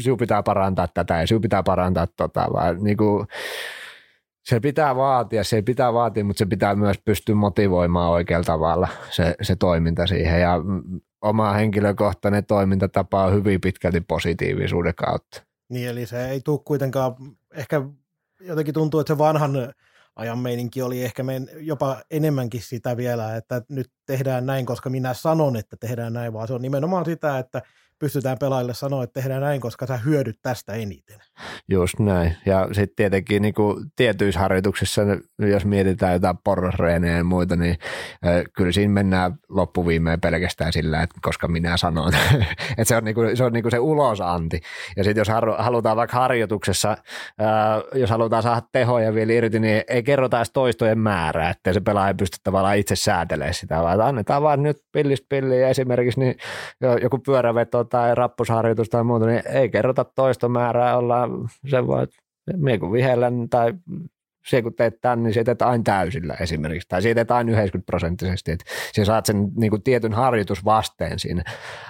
[0.00, 3.26] Sinun pitää parantaa tätä ja sinun pitää parantaa tota, vaan niin kuin,
[4.44, 9.34] se pitää vaatia, se pitää vaatia, mutta se pitää myös pystyä motivoimaan oikealla tavalla se,
[9.42, 10.60] se toiminta siihen ja
[11.22, 15.42] oma henkilökohtainen toimintatapa on hyvin pitkälti positiivisuuden kautta.
[15.74, 17.14] Niin, eli se ei tule kuitenkaan,
[17.54, 17.82] ehkä
[18.40, 19.52] jotenkin tuntuu, että se vanhan
[20.16, 25.14] ajan meininki oli ehkä men, jopa enemmänkin sitä vielä, että nyt tehdään näin, koska minä
[25.14, 27.62] sanon, että tehdään näin, vaan se on nimenomaan sitä, että
[27.98, 31.20] pystytään pelaajille sanoa, että tehdään näin, koska sä hyödyt tästä eniten.
[31.68, 32.36] Just näin.
[32.46, 35.02] Ja sitten tietenkin niin kuin tietyissä harjoituksissa,
[35.38, 37.76] jos mietitään jotain porrosreenejä ja muita, niin
[38.56, 42.12] kyllä siinä mennään loppuviimeen pelkästään sillä, että koska minä sanon.
[42.78, 44.60] että se on, niin kuin, se, on niin kuin se ulosanti.
[44.96, 45.28] Ja sitten jos
[45.58, 46.96] halutaan vaikka harjoituksessa,
[47.94, 52.08] jos halutaan saada tehoja vielä irti, niin ei kerrota edes toistojen määrää, että se pelaaja
[52.08, 56.34] ei pysty tavallaan itse säätelemään sitä, vaan annetaan vaan nyt pillistä pilliä esimerkiksi niin
[57.02, 61.23] joku pyöräveto tai rappusharjoitus tai muuta, niin ei kerrota toistomäärää, ollaan
[61.70, 62.06] se voi,
[62.56, 63.74] mie kun vihellän tai
[64.46, 67.86] se kun teet tämän, niin se teet aina täysillä esimerkiksi, tai siitä teet aina 90
[67.86, 68.64] prosenttisesti, että
[68.96, 71.44] sä saat sen niin kuin, tietyn harjoitusvasteen siinä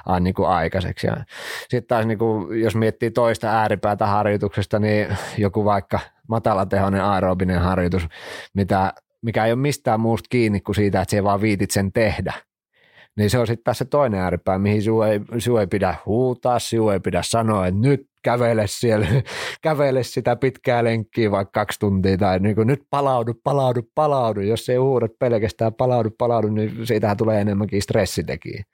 [0.06, 1.06] aina niin kuin, aikaiseksi.
[1.60, 8.06] Sitten taas, niin kuin, jos miettii toista ääripäätä harjoituksesta, niin joku vaikka matalatehoinen aerobinen harjoitus,
[8.54, 12.32] mitä, mikä ei ole mistään muusta kiinni kuin siitä, että se vaan viitit sen tehdä,
[13.16, 15.20] niin se on sitten taas se toinen ääripää, mihin sinua ei,
[15.60, 19.06] ei pidä huutaa, sinua ei pidä sanoa, että nyt kävele siellä,
[19.62, 24.40] kävele sitä pitkää lenkkiä vaikka kaksi tuntia tai niin kuin, nyt palaudu, palaudu, palaudu.
[24.40, 28.64] Jos ei huudat pelkästään palaudu, palaudu, niin siitähän tulee enemmänkin stressitekijä.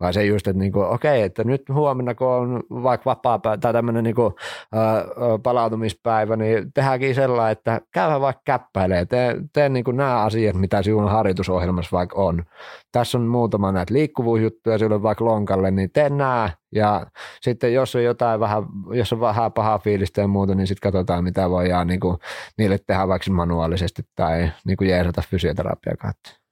[0.00, 3.72] Vaan se just, että niin kuin, okei, että nyt huomenna kun on vaikka vapaa tai
[3.72, 4.34] tämmöinen niin kuin,
[4.72, 5.04] ää,
[5.42, 10.82] palautumispäivä, niin tehdäänkin sellainen, että käydä vaikka käppäilee, tee, tee niin kuin nämä asiat, mitä
[10.82, 12.44] sinun harjoitusohjelmassa vaikka on.
[12.92, 17.06] Tässä on muutama näitä liikkuvuusjuttuja sinulle vaikka lonkalle, niin tee nämä ja
[17.40, 21.24] sitten jos on jotain vähän, jos on vähän pahaa fiilistä ja muuta, niin sitten katsotaan,
[21.24, 22.18] mitä voidaan niin kuin,
[22.58, 26.42] niille tehdä vaikka manuaalisesti tai niin kuin jeesata fysioterapiaa kautta.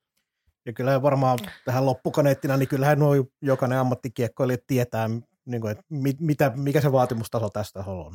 [0.66, 5.08] Ja kyllä varmaan tähän loppukaneettina, niin kyllähän nuo jokainen ammattikiekkoilija tietää,
[5.44, 8.14] niin kuin, että mit, mitä, mikä se vaatimustaso tästä on.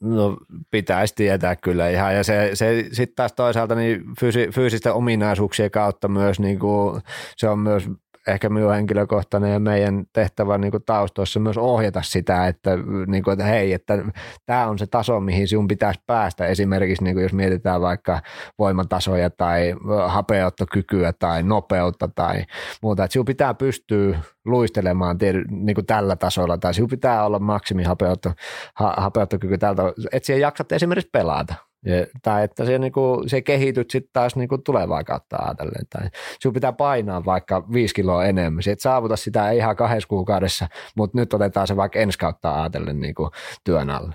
[0.00, 0.36] No
[0.70, 6.08] pitäisi tietää kyllä ihan ja se, se sitten taas toisaalta niin fyysi, fyysisten ominaisuuksien kautta
[6.08, 7.00] myös niin kuin,
[7.36, 7.88] se on myös
[8.28, 12.70] ehkä minun henkilökohtainen ja meidän tehtävä niin kuin taustoissa myös ohjata sitä, että,
[13.06, 13.98] niin kuin, että hei, että
[14.46, 16.46] tämä on se taso, mihin sinun pitäisi päästä.
[16.46, 18.20] Esimerkiksi niin kuin jos mietitään vaikka
[18.58, 19.74] voimatasoja tai
[20.06, 22.44] hapeuttokykyä tai nopeutta tai
[22.82, 25.18] muuta, että sinun pitää pystyä luistelemaan
[25.50, 28.32] niin kuin tällä tasolla tai sinun pitää olla maksimihapeutto,
[28.74, 29.82] ha, hapeuttokyky tältä,
[30.12, 31.67] että siihen jaksat esimerkiksi pelata.
[31.84, 35.86] Ja, tai että se, niinku, se kehityt sitten taas niinku tulevaa kautta ajatellen.
[35.90, 36.10] Tai
[36.40, 38.62] sinun pitää painaa vaikka viisi kiloa enemmän.
[38.62, 43.00] Se et saavuta sitä ihan kahdessa kuukaudessa, mutta nyt otetaan se vaikka ensi kautta ajatellen
[43.00, 43.30] niinku
[43.64, 44.14] työn alle.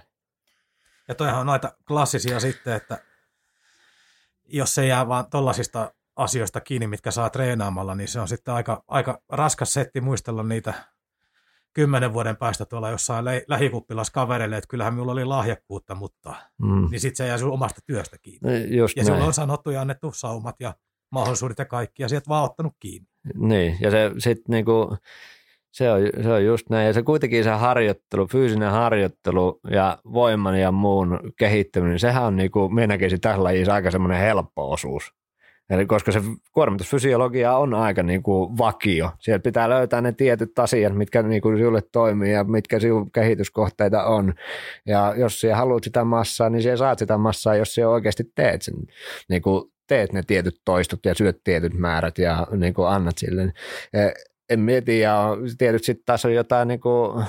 [1.08, 2.98] Ja toihan on noita klassisia sitten, että
[4.46, 8.84] jos se jää vaan tollasista asioista kiinni, mitkä saa treenaamalla, niin se on sitten aika,
[8.88, 10.74] aika raskas setti muistella niitä
[11.74, 16.88] kymmenen vuoden päästä tuolla jossain lä- lähikuppilaskavereille, että kyllähän minulla oli lahjakkuutta, mutta mm.
[16.92, 18.78] niin sitten se jää sun omasta työstä kiinni.
[18.78, 19.22] Just ja näin.
[19.22, 20.76] on sanottu ja annettu saumat ja
[21.12, 23.08] mahdollisuudet ja kaikki, ja sieltä vaan ottanut kiinni.
[23.36, 24.98] Niin, ja se sitten niinku,
[25.72, 26.88] se on, se on just näin.
[26.88, 32.70] Ja se kuitenkin se harjoittelu, fyysinen harjoittelu ja voiman ja muun kehittäminen, sehän on niinku,
[32.70, 35.14] minä näkisin tässä lajissa aika semmoinen helppo osuus.
[35.70, 36.22] Eli koska se
[36.52, 39.12] kuormitusfysiologia on aika niin kuin vakio.
[39.20, 44.04] Sieltä pitää löytää ne tietyt asiat, mitkä niin kuin sinulle toimii ja mitkä sinun kehityskohteita
[44.04, 44.34] on.
[44.86, 48.62] Ja jos sinä haluat sitä massaa, niin sinä saat sitä massaa, jos sinä oikeasti teet
[48.62, 48.76] sen.
[49.30, 53.54] Niin kuin teet ne tietyt toistot ja syöt tietyt määrät ja niin kuin annat sille.
[54.54, 57.26] En mieti, ja tietysti sitten taas on jotain niin kuin,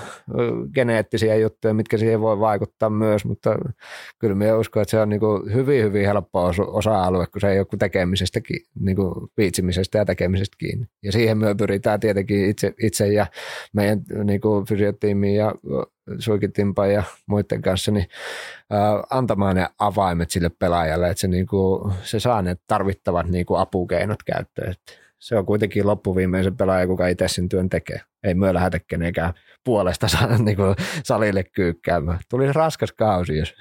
[0.74, 3.56] geneettisiä juttuja, mitkä siihen voi vaikuttaa myös, mutta
[4.18, 7.59] kyllä minä uskon, että se on niin kuin hyvin, hyvin helppo osa-alue, kun se ei
[7.59, 8.40] ole tekemisestä,
[8.80, 10.86] niin kuin viitsimisestä ja tekemisestä kiinni.
[11.02, 13.26] Ja siihen me pyritään tietenkin itse, itse ja
[13.72, 15.55] meidän niin kuin fysiotiimiin ja
[16.18, 18.06] suikitimpan ja muiden kanssa, niin
[18.70, 23.46] ää, antamaan ne avaimet sille pelaajalle, että se, niin kuin, se saa ne tarvittavat niin
[23.46, 24.70] kuin apukeinot käyttöön.
[24.70, 28.01] Että se on kuitenkin loppuviimeisen pelaaja, kuka itse sen työn tekee.
[28.22, 29.34] Ei myö lähetä kenenkään
[29.64, 30.06] puolesta
[30.44, 30.74] niin kuin
[31.05, 32.18] salille kyykkäämään.
[32.30, 33.55] Tuli raskas kausi, jos.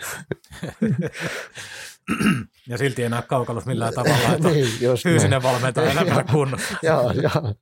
[2.69, 6.75] ja silti ei näe kaukalus millään tavalla, että niin, just fyysinen valmentaja enemmän kunnossa.
[6.83, 7.53] joo, joo.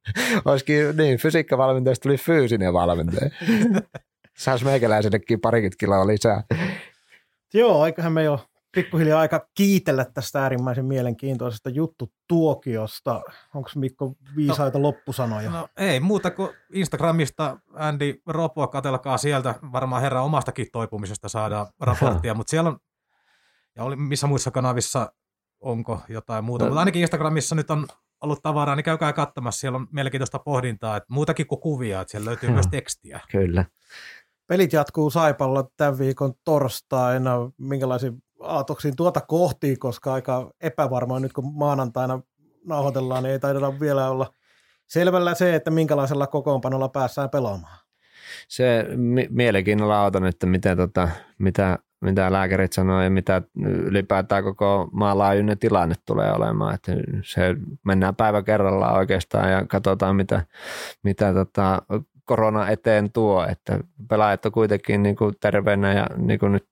[0.45, 3.30] Olisikin niin, fysiikkavalmentajasta tuli fyysinen valmentaja.
[4.38, 6.44] Saisi meikäläisellekin parikymmentä kiloa lisää.
[7.53, 13.22] Joo, aikahan me jo pikkuhiljaa aika kiitellä tästä äärimmäisen mielenkiintoisesta juttutuokiosta.
[13.56, 15.49] Onko Mikko viisaita no, loppusanoja?
[15.49, 19.56] No ei muuta kuin Instagramista Andy Ropoa katelkaa sieltä.
[19.72, 22.77] Varmaan herran omastakin toipumisesta saadaan raporttia, mutta siellä on,
[23.76, 25.14] ja oli, missä muissa kanavissa
[25.60, 26.69] onko jotain muuta, no.
[26.69, 27.88] mutta ainakin Instagramissa nyt on
[28.22, 29.60] ollut tavaraa, niin käykää katsomassa.
[29.60, 33.19] Siellä on mielenkiintoista pohdintaa, että muutakin kuin kuvia, että siellä löytyy myös tekstiä.
[33.31, 33.65] Kyllä.
[34.48, 37.52] Pelit jatkuu Saipalla tämän viikon torstaina.
[37.57, 38.11] Minkälaisia
[38.43, 42.22] aatoksiin tuota kohti, koska aika epävarmaa nyt kun maanantaina
[42.65, 44.34] nauhoitellaan, niin ei taida vielä olla
[44.88, 47.77] selvällä se, että minkälaisella kokoonpanolla päässään pelaamaan.
[48.47, 54.89] Se mi- mielenkiinnolla otan, että mitä, tota, mitä, mitä lääkärit sanoo ja mitä ylipäätään koko
[54.91, 56.76] maanlaajuinen tilanne tulee olemaan.
[56.76, 56.91] Että
[57.23, 57.55] se
[57.85, 60.45] mennään päivä kerrallaan oikeastaan ja katsotaan, mitä,
[61.03, 61.81] mitä tota,
[62.26, 66.70] korona eteen tuo, että pelaajat on kuitenkin niin kuin terveenä ja niin kuin nyt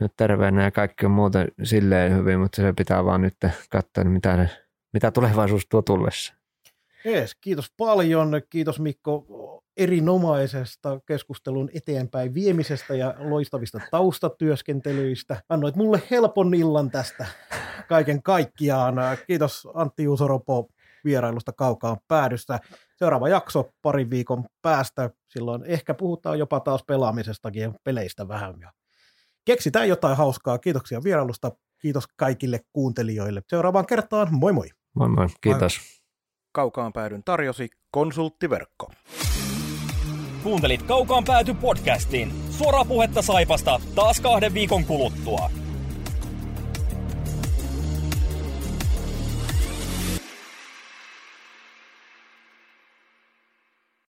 [0.00, 3.36] nyt terveenä ja kaikki on muuten silleen hyvin, mutta se pitää vaan nyt
[3.70, 4.48] katsoa, mitä,
[4.92, 6.34] mitä tulevaisuus tuo tullessa.
[7.04, 8.42] Jees, kiitos paljon.
[8.50, 9.24] Kiitos Mikko
[9.76, 15.42] erinomaisesta keskustelun eteenpäin viemisestä ja loistavista taustatyöskentelyistä.
[15.48, 17.26] Annoit mulle helpon illan tästä
[17.88, 18.94] kaiken kaikkiaan.
[19.26, 20.68] Kiitos Antti Juusoropo
[21.04, 22.58] vierailusta kaukaan päädyssä.
[22.96, 25.10] Seuraava jakso parin viikon päästä.
[25.28, 28.54] Silloin ehkä puhutaan jopa taas pelaamisestakin ja peleistä vähän.
[29.44, 30.58] Keksitään jotain hauskaa.
[30.58, 31.52] Kiitoksia vierailusta.
[31.80, 33.42] Kiitos kaikille kuuntelijoille.
[33.48, 34.28] Seuraavaan kertaan.
[34.30, 34.68] Moi moi.
[34.94, 35.26] Moi moi.
[35.40, 35.80] Kiitos.
[36.52, 38.90] Kaukaan päädyn tarjosi konsulttiverkko.
[40.42, 42.32] Kuuntelit Kaukaan pääty podcastin.
[42.50, 45.50] Suoraa puhetta Saipasta taas kahden viikon kuluttua.